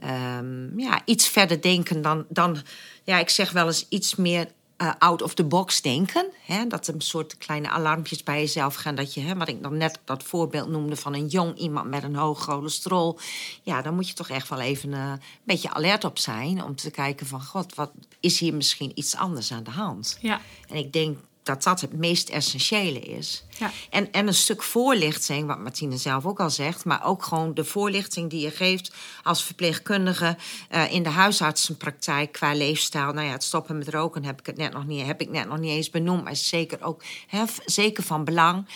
um, 0.04 0.78
ja, 0.80 1.02
iets 1.04 1.28
verder 1.28 1.60
denken 1.60 2.02
dan, 2.02 2.24
dan, 2.28 2.56
ja, 3.04 3.18
ik 3.18 3.28
zeg 3.28 3.52
wel 3.52 3.66
eens 3.66 3.86
iets 3.88 4.14
meer 4.14 4.48
uh, 4.78 4.92
out 4.98 5.22
of 5.22 5.34
the 5.34 5.44
box 5.44 5.80
denken. 5.80 6.26
Hè? 6.46 6.66
Dat 6.66 6.86
er 6.86 6.94
een 6.94 7.00
soort 7.00 7.38
kleine 7.38 7.68
alarmpjes 7.68 8.22
bij 8.22 8.40
jezelf 8.40 8.74
gaan. 8.74 8.94
Dat 8.94 9.14
je, 9.14 9.20
hè, 9.20 9.36
wat 9.36 9.48
ik 9.48 9.62
dan 9.62 9.76
net 9.76 10.00
dat 10.04 10.22
voorbeeld 10.22 10.68
noemde 10.68 10.96
van 10.96 11.14
een 11.14 11.26
jong 11.26 11.56
iemand 11.56 11.90
met 11.90 12.02
een 12.02 12.16
hoog 12.16 12.42
cholesterol. 12.42 13.18
Ja, 13.62 13.82
dan 13.82 13.94
moet 13.94 14.08
je 14.08 14.14
toch 14.14 14.28
echt 14.28 14.48
wel 14.48 14.60
even 14.60 14.90
uh, 14.90 15.10
een 15.10 15.20
beetje 15.44 15.70
alert 15.70 16.04
op 16.04 16.18
zijn. 16.18 16.64
Om 16.64 16.76
te 16.76 16.90
kijken 16.90 17.26
van, 17.26 17.42
god, 17.42 17.74
wat 17.74 17.90
is 18.20 18.40
hier 18.40 18.54
misschien 18.54 18.92
iets 18.94 19.16
anders 19.16 19.52
aan 19.52 19.64
de 19.64 19.70
hand? 19.70 20.18
Ja. 20.20 20.40
En 20.68 20.76
ik 20.76 20.92
denk 20.92 21.18
dat 21.44 21.62
dat 21.62 21.80
het 21.80 21.92
meest 21.92 22.28
essentiële 22.28 23.00
is. 23.00 23.44
Ja. 23.58 23.70
En, 23.90 24.12
en 24.12 24.26
een 24.26 24.34
stuk 24.34 24.62
voorlichting, 24.62 25.46
wat 25.46 25.58
Martine 25.58 25.96
zelf 25.96 26.26
ook 26.26 26.40
al 26.40 26.50
zegt, 26.50 26.84
maar 26.84 27.04
ook 27.04 27.22
gewoon 27.22 27.54
de 27.54 27.64
voorlichting 27.64 28.30
die 28.30 28.40
je 28.40 28.50
geeft 28.50 28.94
als 29.22 29.44
verpleegkundige 29.44 30.36
uh, 30.70 30.92
in 30.92 31.02
de 31.02 31.08
huisartsenpraktijk 31.08 32.32
qua 32.32 32.54
leefstijl. 32.54 33.12
Nou 33.12 33.26
ja, 33.26 33.32
het 33.32 33.44
stoppen 33.44 33.78
met 33.78 33.88
roken 33.88 34.24
heb 34.24 34.40
ik 34.40 34.46
het 34.46 34.56
net 34.56 34.72
nog 34.72 34.86
niet, 34.86 35.06
heb 35.06 35.20
ik 35.20 35.30
net 35.30 35.48
nog 35.48 35.58
niet 35.58 35.70
eens 35.70 35.90
benoemd, 35.90 36.22
maar 36.22 36.32
is 36.32 36.48
zeker 36.48 36.82
ook 36.82 37.02
hef, 37.26 37.58
zeker 37.64 38.02
van 38.02 38.24
belang. 38.24 38.66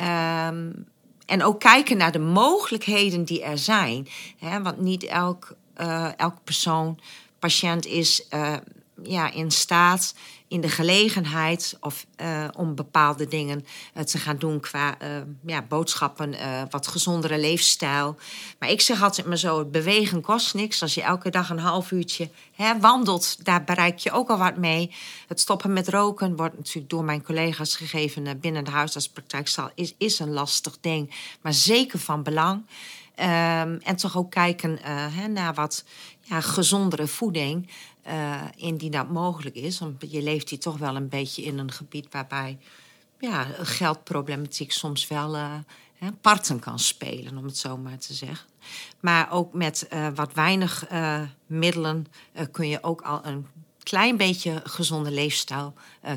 Um, 0.00 0.86
en 1.26 1.42
ook 1.42 1.60
kijken 1.60 1.96
naar 1.96 2.12
de 2.12 2.18
mogelijkheden 2.18 3.24
die 3.24 3.42
er 3.42 3.58
zijn. 3.58 4.08
Hè, 4.38 4.62
want 4.62 4.80
niet 4.80 5.04
elk, 5.04 5.54
uh, 5.80 6.18
elk 6.18 6.34
persoon, 6.44 7.00
patiënt 7.38 7.86
is 7.86 8.26
uh, 8.34 8.56
ja, 9.02 9.32
in 9.32 9.50
staat 9.50 10.14
in 10.50 10.60
de 10.60 10.68
gelegenheid 10.68 11.76
of, 11.80 12.06
uh, 12.20 12.48
om 12.56 12.74
bepaalde 12.74 13.28
dingen 13.28 13.66
uh, 13.94 14.02
te 14.02 14.18
gaan 14.18 14.36
doen 14.36 14.60
qua 14.60 14.96
uh, 15.02 15.08
ja, 15.46 15.62
boodschappen, 15.62 16.34
wat 16.70 16.86
gezondere 16.86 17.38
leefstijl. 17.38 18.16
Maar 18.58 18.70
ik 18.70 18.80
zeg 18.80 19.02
altijd 19.02 19.26
maar 19.26 19.36
zo, 19.36 19.64
bewegen 19.64 20.20
kost 20.20 20.54
niks. 20.54 20.82
Als 20.82 20.94
je 20.94 21.02
elke 21.02 21.30
dag 21.30 21.50
een 21.50 21.58
half 21.58 21.90
uurtje 21.90 22.30
hè, 22.54 22.78
wandelt, 22.78 23.44
daar 23.44 23.64
bereik 23.64 23.98
je 23.98 24.12
ook 24.12 24.28
al 24.28 24.38
wat 24.38 24.56
mee. 24.56 24.94
Het 25.26 25.40
stoppen 25.40 25.72
met 25.72 25.88
roken 25.88 26.36
wordt 26.36 26.56
natuurlijk 26.56 26.90
door 26.90 27.04
mijn 27.04 27.22
collega's 27.22 27.76
gegeven 27.76 28.40
binnen 28.40 28.64
de 28.64 28.70
huisartspraktijkzaal, 28.70 29.70
is, 29.74 29.94
is 29.98 30.18
een 30.18 30.32
lastig 30.32 30.78
ding, 30.80 31.14
maar 31.40 31.54
zeker 31.54 31.98
van 31.98 32.22
belang. 32.22 32.62
Um, 33.16 33.26
en 33.82 33.96
toch 33.96 34.16
ook 34.16 34.30
kijken 34.30 34.78
naar 35.32 35.54
wat 35.54 35.84
ja, 36.22 36.40
gezondere 36.40 37.06
voeding. 37.06 37.68
Uh, 38.06 38.42
indien 38.56 38.90
dat 38.90 39.10
mogelijk 39.10 39.56
is. 39.56 39.78
Want 39.78 40.04
je 40.08 40.22
leeft 40.22 40.50
hier 40.50 40.58
toch 40.58 40.78
wel 40.78 40.96
een 40.96 41.08
beetje 41.08 41.42
in 41.42 41.58
een 41.58 41.72
gebied 41.72 42.06
waarbij 42.10 42.58
ja, 43.18 43.44
geldproblematiek 43.58 44.72
soms 44.72 45.08
wel 45.08 45.34
hè, 45.34 46.12
parten 46.20 46.58
kan 46.58 46.78
spelen, 46.78 47.36
om 47.36 47.44
het 47.44 47.56
zo 47.56 47.76
maar 47.76 47.98
te 47.98 48.14
zeggen. 48.14 48.48
Maar 49.00 49.32
ook 49.32 49.54
met 49.54 49.88
uh, 49.92 50.08
wat 50.14 50.34
weinig 50.34 50.86
middelen 51.46 52.06
kun 52.50 52.68
je 52.68 52.82
ook 52.82 53.00
al 53.00 53.20
een 53.24 53.46
klein 53.82 54.16
beetje 54.16 54.60
gezonde 54.64 55.10
leefstijl 55.10 55.74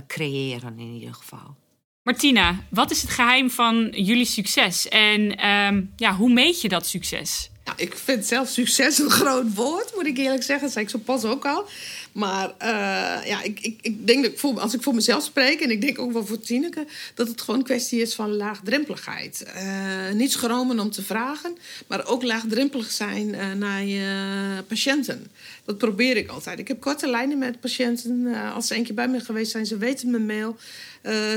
creëren, 0.08 0.80
in 0.80 0.94
ieder 0.94 1.14
geval. 1.14 1.56
Martina, 2.04 2.64
wat 2.70 2.92
is 2.92 3.02
het 3.02 3.12
geheim 3.12 3.50
van 3.50 3.90
jullie 3.92 4.26
succes 4.26 4.88
en 4.88 5.48
um, 5.48 5.94
ja, 5.96 6.16
hoe 6.16 6.34
meet 6.34 6.62
je 6.62 6.70
dat 6.70 6.86
succes? 6.86 7.52
Nou, 7.66 7.78
ik 7.78 7.98
vind 7.98 8.26
zelf 8.26 8.48
succes 8.48 9.00
een 9.00 9.10
groot 9.10 9.54
woord, 9.54 9.96
moet 9.96 10.06
ik 10.06 10.18
eerlijk 10.18 10.44
zeggen. 10.44 10.64
Dat 10.64 10.74
zei 10.74 10.86
ik 10.86 10.92
zo 10.92 11.00
pas 11.00 11.24
ook 11.24 11.46
al. 11.46 11.68
Maar 12.14 12.54
uh, 12.62 13.28
ja, 13.28 13.42
ik, 13.42 13.60
ik, 13.60 13.80
ik 13.82 14.08
denk 14.08 14.24
dat 14.24 14.32
ik 14.32 14.60
als 14.60 14.74
ik 14.74 14.84
voor 14.84 14.96
mezelf 14.96 15.24
spreek, 15.24 15.60
en 15.60 15.72
ik 15.72 15.82
denk 15.82 16.00
ook 16.00 16.12
wel 16.12 16.26
voor 16.26 16.40
Tineke, 16.40 16.86
dat 17.16 17.28
het 17.28 17.42
gewoon 17.42 17.60
een 17.60 17.66
kwestie 17.66 18.02
is 18.02 18.14
van 18.14 18.36
laagdrempeligheid. 18.36 19.46
Uh, 19.56 20.12
niet 20.12 20.32
schromen 20.32 20.80
om 20.80 20.92
te 20.92 21.04
vragen, 21.04 21.58
maar 21.88 22.08
ook 22.08 22.24
laagdrempelig 22.24 22.92
zijn 22.92 23.28
uh, 23.28 23.52
naar 23.52 23.84
je 23.84 24.64
patiënten. 24.68 25.28
Dat 25.66 25.78
probeer 25.78 26.18
ik 26.18 26.30
altijd. 26.30 26.60
Ik 26.60 26.68
heb 26.68 26.82
korte 26.82 27.08
lijnen 27.10 27.38
met 27.38 27.60
patiënten. 27.60 28.36
als 28.54 28.68
ze 28.68 28.76
een 28.76 28.84
keer 28.84 28.96
bij 28.96 29.08
me 29.08 29.20
geweest 29.20 29.52
zijn, 29.52 29.66
ze 29.66 29.78
weten 29.78 30.12
mijn 30.12 30.26
mail. 30.26 30.58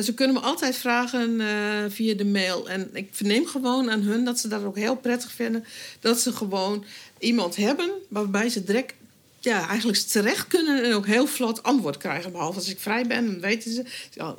Ze 0.02 0.12
kunnen 0.14 0.34
me 0.34 0.40
altijd 0.40 0.76
vragen 0.76 1.40
via 1.90 2.14
de 2.14 2.24
mail. 2.24 2.68
En 2.68 2.90
ik 2.92 3.08
verneem 3.12 3.46
gewoon 3.46 3.90
aan 3.90 4.00
hun 4.00 4.24
dat 4.24 4.38
ze 4.38 4.48
dat 4.48 4.64
ook 4.64 4.76
heel 4.76 4.96
prettig 4.96 5.32
vinden. 5.32 5.64
Dat 6.00 6.20
ze 6.20 6.32
gewoon 6.32 6.84
iemand 7.18 7.56
hebben 7.56 7.90
waarbij 8.08 8.48
ze 8.48 8.64
direct 8.64 8.94
ja, 9.46 9.68
eigenlijk 9.68 9.98
terecht 9.98 10.46
kunnen 10.46 10.85
en 10.85 10.92
ook 10.92 11.06
heel 11.06 11.26
vlot 11.26 11.62
antwoord 11.62 11.96
krijgen. 11.96 12.32
Behalve 12.32 12.59
als 12.59 12.68
ik 12.68 12.80
vrij 12.80 13.06
ben, 13.06 13.26
dan 13.26 13.40
weten 13.40 13.72
ze. 13.72 13.85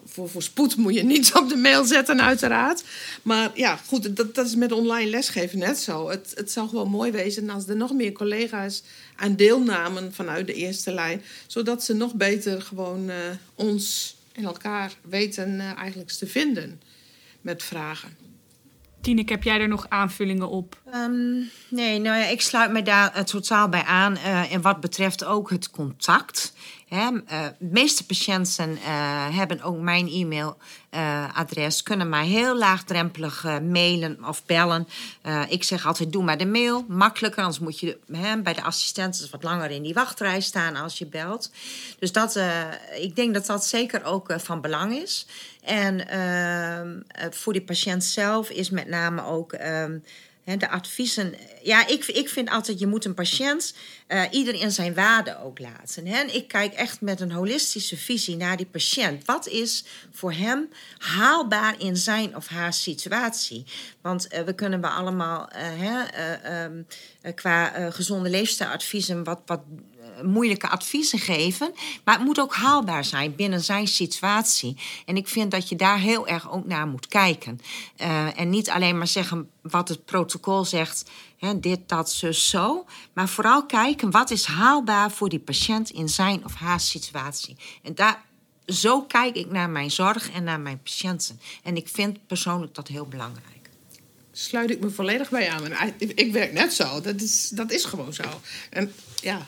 Voor, 0.06 0.42
spoed 0.42 0.76
moet 0.76 0.94
je 0.94 1.04
niets 1.04 1.32
op 1.32 1.50
de 1.50 1.56
mail 1.56 1.86
zetten, 1.86 2.22
uiteraard. 2.22 2.84
Maar 3.22 3.52
ja, 3.54 3.76
goed, 3.76 4.16
dat, 4.16 4.36
dat 4.36 4.46
is 4.46 4.56
met 4.56 4.72
online 4.72 5.10
lesgeven 5.10 5.60
net 5.60 5.80
zo. 5.80 6.10
Het, 6.10 6.32
het 6.36 6.52
zou 6.52 6.70
gewoon 6.70 6.90
mooi 6.90 7.12
wezen 7.12 7.50
als 7.50 7.68
er 7.68 7.76
nog 7.76 7.94
meer 7.94 8.12
collega's 8.12 8.84
aan 9.16 9.36
deelnamen 9.36 10.14
vanuit 10.14 10.48
de 10.48 10.54
eerste 10.54 10.94
lijn. 10.94 11.22
Zodat 11.48 11.84
ze 11.84 11.94
nog 11.94 12.14
beter 12.14 12.62
gewoon 12.62 13.10
uh, 13.10 13.16
ons 13.56 14.16
en 14.32 14.44
elkaar 14.44 14.94
weten 15.02 15.54
uh, 15.54 15.78
eigenlijk 15.78 16.12
te 16.12 16.28
vinden 16.28 16.82
met 17.42 17.64
vragen. 17.64 18.18
Tineke, 19.02 19.34
heb 19.34 19.44
jij 19.44 19.60
er 19.60 19.68
nog 19.68 19.90
aanvullingen 19.90 20.50
op? 20.50 20.82
Um, 21.04 21.50
nee, 21.70 22.00
nou 22.00 22.18
ja, 22.18 22.26
ik 22.26 22.42
sluit 22.42 22.72
me 22.72 22.82
daar 22.84 23.18
uh, 23.18 23.24
totaal 23.24 23.70
bij 23.70 23.84
aan. 23.84 24.14
Uh, 24.14 24.54
en 24.54 24.62
wat 24.62 24.80
betreft 24.80 25.24
ook 25.24 25.50
het 25.50 25.70
contact. 25.70 26.54
Hè, 26.88 27.12
uh, 27.12 27.46
de 27.60 27.70
meeste 27.72 28.06
patiënten 28.06 28.78
hebben 29.32 29.62
ook 29.62 29.80
mijn 29.80 30.08
e-mailadres, 30.08 31.84
kunnen 31.84 32.10
mij 32.10 32.26
heel 32.26 32.58
laagdrempelig 32.58 33.44
mailen 33.62 34.26
of 34.28 34.46
bellen. 34.46 34.88
ik 35.50 35.64
zeg 35.64 35.86
altijd: 35.86 36.12
doe 36.12 36.24
maar 36.24 36.38
de 36.38 36.46
mail, 36.46 36.86
makkelijker, 36.88 37.44
anders 37.44 37.60
moet 37.60 37.80
je 37.80 37.98
hè, 38.12 38.42
bij 38.42 38.54
de 38.54 38.62
assistenten 38.62 39.28
wat 39.32 39.44
langer 39.44 39.72
in 39.72 39.84
die 39.84 39.94
wachtrij 39.94 40.42
staan 40.42 40.76
als 40.76 40.98
je 40.98 41.06
belt. 41.06 41.52
Dus 42.00 42.12
dat, 42.12 42.40
ik 43.00 43.16
denk 43.16 43.34
dat 43.34 43.46
dat 43.46 43.66
zeker 43.66 44.04
ook 44.04 44.34
van 44.38 44.62
belang 44.62 44.94
is. 44.94 45.28
En 45.62 46.08
ehm, 46.08 47.00
voor 47.32 47.54
die 47.54 47.62
patiënt 47.62 48.04
zelf 48.04 48.50
is 48.50 48.70
met 48.70 48.88
name 48.88 49.24
ook 49.24 49.54
ehm, 49.54 49.98
de 50.56 50.70
adviezen. 50.70 51.36
Ja, 51.64 51.88
ik, 51.88 52.06
ik 52.06 52.30
vind 52.30 52.50
altijd, 52.50 52.80
je 52.80 52.88
moet 52.88 53.06
een 53.06 53.14
patiënt 53.14 53.74
uh, 54.08 54.24
ieder 54.32 54.54
in 54.54 54.72
zijn 54.72 54.94
waarde 54.94 55.44
ook 55.44 55.60
laten. 55.60 56.06
En 56.06 56.36
ik 56.36 56.48
kijk 56.48 56.74
echt 56.74 57.02
met 57.02 57.20
een 57.20 57.32
holistische 57.32 57.98
visie 57.98 58.36
naar 58.36 58.58
die 58.58 58.66
patiënt. 58.66 59.26
Wat 59.26 59.48
is 59.48 59.84
voor 60.12 60.32
hem 60.32 60.70
haalbaar 60.98 61.76
in 61.80 61.98
zijn 61.98 62.36
of 62.36 62.48
haar 62.48 62.74
situatie? 62.74 63.66
Want 64.02 64.34
uh, 64.34 64.40
we 64.40 64.54
kunnen 64.54 64.82
we 64.82 64.88
allemaal 64.88 65.50
hè, 65.54 66.64
um, 66.64 66.88
qua 67.36 67.92
gezonde 67.92 68.30
leefstijladviezen 68.30 69.24
wat, 69.24 69.42
wat 69.46 69.62
moeilijke 70.24 70.70
adviezen 70.70 71.20
geven. 71.20 71.74
Maar 72.04 72.16
het 72.16 72.26
moet 72.26 72.40
ook 72.40 72.56
haalbaar 72.56 73.06
zijn 73.06 73.36
binnen 73.36 73.64
zijn 73.64 73.88
situatie. 73.88 74.78
En 75.06 75.18
ik 75.18 75.28
vind 75.28 75.52
dat 75.52 75.70
je 75.70 75.76
daar 75.76 76.00
heel 76.00 76.28
erg 76.28 76.52
ook 76.52 76.66
naar 76.66 76.88
moet 76.88 77.08
kijken. 77.08 77.60
Uh, 78.02 78.40
en 78.40 78.50
niet 78.50 78.70
alleen 78.70 78.98
maar 78.98 79.08
zeggen 79.08 79.50
wat 79.62 79.90
het 79.90 80.06
protocol 80.06 80.66
zegt. 80.66 81.10
Dit, 81.56 81.80
dat, 81.90 82.12
zus, 82.12 82.50
zo. 82.50 82.86
Maar 83.14 83.30
vooral 83.30 83.66
kijken 83.66 84.12
wat 84.12 84.32
is 84.32 84.46
haalbaar 84.46 85.12
voor 85.12 85.30
die 85.30 85.40
patiënt 85.40 85.90
in 85.90 86.10
zijn 86.10 86.46
of 86.46 86.54
haar 86.56 86.80
situatie. 86.80 87.56
En 87.84 87.96
daar, 87.96 88.24
zo 88.66 89.02
kijk 89.02 89.36
ik 89.36 89.52
naar 89.52 89.70
mijn 89.70 89.92
zorg 89.92 90.32
en 90.32 90.44
naar 90.44 90.60
mijn 90.60 90.82
patiënten. 90.84 91.40
En 91.64 91.76
ik 91.76 91.88
vind 91.88 92.28
persoonlijk 92.28 92.76
dat 92.76 92.88
heel 92.88 93.06
belangrijk 93.06 93.58
sluit 94.38 94.70
ik 94.70 94.80
me 94.80 94.90
volledig 94.90 95.30
bij 95.30 95.50
aan. 95.50 95.92
Ik 95.98 96.32
werk 96.32 96.54
net 96.54 96.74
zo. 96.74 97.02
Dat 97.02 97.22
is, 97.22 97.50
dat 97.50 97.72
is 97.72 97.86
gewoon 97.86 98.14
zo. 98.14 98.24
En 98.70 98.94
ja, 99.22 99.48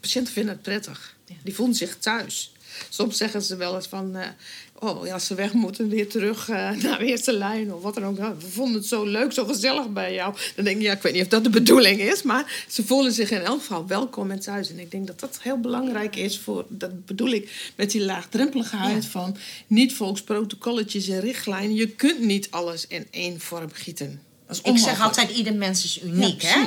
patiënten 0.00 0.32
vinden 0.32 0.52
het 0.52 0.62
prettig. 0.62 1.16
Die 1.42 1.54
voelen 1.54 1.74
zich 1.76 1.96
thuis. 1.96 2.52
Soms 2.88 3.16
zeggen 3.16 3.42
ze 3.42 3.56
wel 3.56 3.74
eens 3.74 3.86
van... 3.86 4.16
Uh, 4.16 4.26
oh, 4.74 5.06
ja, 5.06 5.18
ze 5.18 5.34
weg 5.34 5.52
moeten 5.52 5.88
weer 5.88 6.08
terug 6.08 6.48
uh, 6.48 6.70
naar 6.82 6.98
de 6.98 7.04
eerste 7.04 7.32
lijn 7.32 7.74
of 7.74 7.82
wat 7.82 7.94
dan 7.94 8.04
ook. 8.04 8.16
we 8.16 8.48
vonden 8.50 8.74
het 8.74 8.86
zo 8.86 9.04
leuk, 9.04 9.32
zo 9.32 9.44
gezellig 9.44 9.92
bij 9.92 10.14
jou. 10.14 10.36
Dan 10.54 10.64
denk 10.64 10.76
ik, 10.76 10.82
ja, 10.82 10.92
ik 10.92 11.02
weet 11.02 11.12
niet 11.12 11.22
of 11.22 11.28
dat 11.28 11.44
de 11.44 11.50
bedoeling 11.50 12.00
is... 12.00 12.22
maar 12.22 12.64
ze 12.68 12.84
voelen 12.84 13.12
zich 13.12 13.30
in 13.30 13.40
elk 13.40 13.58
geval 13.58 13.86
welkom 13.86 14.30
en 14.30 14.40
thuis. 14.40 14.70
En 14.70 14.78
ik 14.78 14.90
denk 14.90 15.06
dat 15.06 15.20
dat 15.20 15.38
heel 15.42 15.60
belangrijk 15.60 16.16
is 16.16 16.38
voor... 16.38 16.64
dat 16.68 17.06
bedoel 17.06 17.30
ik 17.30 17.72
met 17.76 17.90
die 17.90 18.04
laagdrempeligheid 18.04 19.06
van... 19.06 19.36
niet 19.66 19.94
volgens 19.94 20.22
protocolletjes 20.22 21.08
en 21.08 21.20
richtlijnen. 21.20 21.74
Je 21.74 21.88
kunt 21.88 22.20
niet 22.20 22.50
alles 22.50 22.86
in 22.86 23.06
één 23.10 23.40
vorm 23.40 23.70
gieten. 23.72 24.22
ik 24.62 24.78
zeg 24.78 25.00
altijd, 25.00 25.30
ieder 25.30 25.54
mens 25.54 25.84
is 25.84 26.02
uniek, 26.02 26.42
hè? 26.42 26.66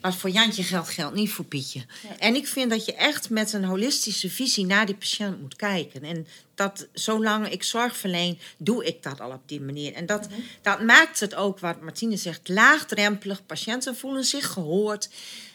Wat 0.00 0.14
voor 0.14 0.30
Jantje 0.30 0.62
geldt, 0.62 0.88
geldt 0.88 1.14
niet 1.14 1.30
voor 1.30 1.44
Pietje. 1.44 1.84
En 2.18 2.34
ik 2.34 2.46
vind 2.46 2.70
dat 2.70 2.84
je 2.84 2.94
echt 2.94 3.30
met 3.30 3.52
een 3.52 3.64
holistische 3.64 4.30
visie 4.30 4.66
naar 4.66 4.86
die 4.86 4.94
patiënt 4.94 5.40
moet 5.40 5.56
kijken. 5.56 6.02
En 6.02 6.26
dat 6.54 6.86
zolang 6.92 7.48
ik 7.48 7.62
zorg 7.62 7.96
verleen, 7.96 8.38
doe 8.56 8.84
ik 8.84 9.02
dat 9.02 9.20
al 9.20 9.30
op 9.30 9.42
die 9.46 9.60
manier. 9.60 9.92
En 9.92 10.06
dat, 10.06 10.28
mhm. 10.28 10.40
dat 10.62 10.82
maakt 10.82 11.20
het 11.20 11.34
ook, 11.34 11.58
wat 11.58 11.80
Martine 11.80 12.16
zegt, 12.16 12.48
laagdrempelig. 12.48 13.46
Patiënten 13.46 13.96
voelen 13.96 14.24
zich 14.24 14.46
gehoord. 14.46 15.08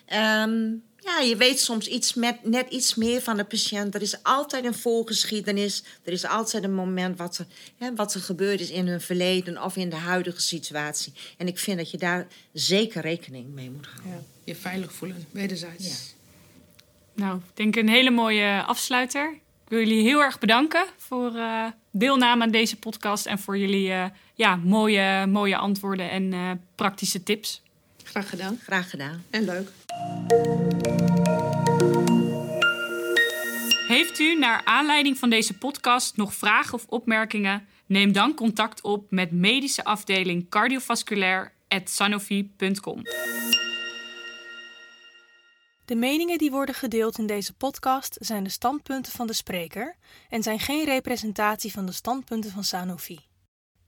Ehm, 0.06 0.69
ja, 1.04 1.20
je 1.20 1.36
weet 1.36 1.60
soms 1.60 1.88
iets 1.88 2.14
met, 2.14 2.44
net 2.44 2.70
iets 2.70 2.96
meer 2.96 3.22
van 3.22 3.38
de 3.38 3.44
patiënt. 3.44 3.96
Er 3.96 4.02
is 4.02 4.24
altijd 4.24 4.66
een 4.66 4.74
voorgeschiedenis. 4.74 5.84
Er 6.04 6.12
is 6.12 6.26
altijd 6.26 6.64
een 6.64 6.74
moment 6.74 7.18
wat 7.18 7.38
er, 7.38 7.46
hè, 7.78 7.96
wat 7.96 8.14
er 8.14 8.22
gebeurd 8.22 8.60
is 8.60 8.70
in 8.70 8.88
hun 8.88 9.02
verleden 9.02 9.64
of 9.64 9.76
in 9.76 9.90
de 9.90 9.96
huidige 9.96 10.42
situatie. 10.42 11.14
En 11.38 11.48
ik 11.48 11.60
vind 11.60 11.78
dat 11.78 11.92
je 11.92 11.98
daar 11.98 12.28
zeker 12.54 13.02
rekening 13.02 13.54
mee 13.54 13.70
moet 13.70 13.86
houden. 13.86 14.12
Ja, 14.12 14.20
je 14.44 14.56
veilig 14.56 14.94
voelen, 14.94 15.26
wederzijds. 15.32 15.88
Ja. 15.88 15.96
Nou, 17.14 17.38
ik 17.38 17.44
denk 17.54 17.76
een 17.76 17.90
hele 17.90 18.12
mooie 18.12 18.64
afsluiter. 18.64 19.32
Ik 19.34 19.78
wil 19.78 19.80
jullie 19.80 20.04
heel 20.04 20.22
erg 20.22 20.40
bedanken 20.40 20.86
voor 20.98 21.32
uh, 21.36 21.66
deelname 21.92 22.44
aan 22.44 22.52
deze 22.52 22.76
podcast 22.76 23.26
en 23.26 23.40
voor 23.40 23.58
jullie 23.58 23.88
uh, 23.88 24.06
ja, 24.36 24.56
mooie, 24.56 25.28
mooie 25.28 25.58
antwoorden 25.58 26.10
en 26.10 26.32
uh, 26.32 26.52
praktische 26.76 27.24
tips. 27.24 27.62
Graag 28.12 28.30
gedaan. 28.30 28.60
Graag 28.63 28.89
gedaan. 28.89 29.26
En 29.30 29.43
leuk. 29.43 29.69
Heeft 33.88 34.19
u 34.19 34.39
naar 34.39 34.62
aanleiding 34.65 35.17
van 35.17 35.30
deze 35.30 35.58
podcast 35.58 36.17
nog 36.17 36.34
vragen 36.34 36.74
of 36.74 36.86
opmerkingen? 36.88 37.67
Neem 37.86 38.12
dan 38.12 38.34
contact 38.34 38.82
op 38.82 39.12
met 39.12 39.32
medische 39.32 39.84
afdeling 39.84 40.50
cardiovasculair@sanofi.com. 40.50 43.02
De 45.86 45.95
meningen 45.95 46.38
die 46.38 46.52
worden 46.52 46.76
gedeeld 46.76 47.17
in 47.17 47.28
deze 47.28 47.54
podcast 47.54 48.17
zijn 48.19 48.43
de 48.43 48.50
standpunten 48.50 49.12
van 49.12 49.28
de 49.28 49.34
spreker 49.34 49.95
en 50.30 50.43
zijn 50.43 50.60
geen 50.60 50.86
representatie 50.86 51.71
van 51.71 51.86
de 51.86 51.91
standpunten 51.91 52.52
van 52.52 52.63
Sanofi. 52.63 53.19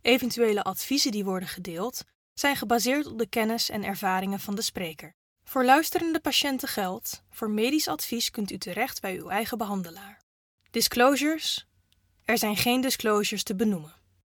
Eventuele 0.01 0.63
adviezen 0.63 1.11
die 1.11 1.23
worden 1.23 1.47
gedeeld 1.47 2.03
zijn 2.33 2.55
gebaseerd 2.55 3.07
op 3.07 3.17
de 3.17 3.27
kennis 3.27 3.69
en 3.69 3.83
ervaringen 3.83 4.39
van 4.39 4.55
de 4.55 4.61
spreker. 4.61 5.15
Voor 5.43 5.65
luisterende 5.65 6.19
patiënten 6.19 6.67
geldt: 6.67 7.23
voor 7.29 7.49
medisch 7.49 7.87
advies 7.87 8.31
kunt 8.31 8.51
u 8.51 8.57
terecht 8.57 9.01
bij 9.01 9.17
uw 9.17 9.29
eigen 9.29 9.57
behandelaar. 9.57 10.21
Disclosures: 10.71 11.67
er 12.25 12.37
zijn 12.37 12.57
geen 12.57 12.81
disclosures 12.81 13.43
te 13.43 13.55
benoemen. 13.55 13.93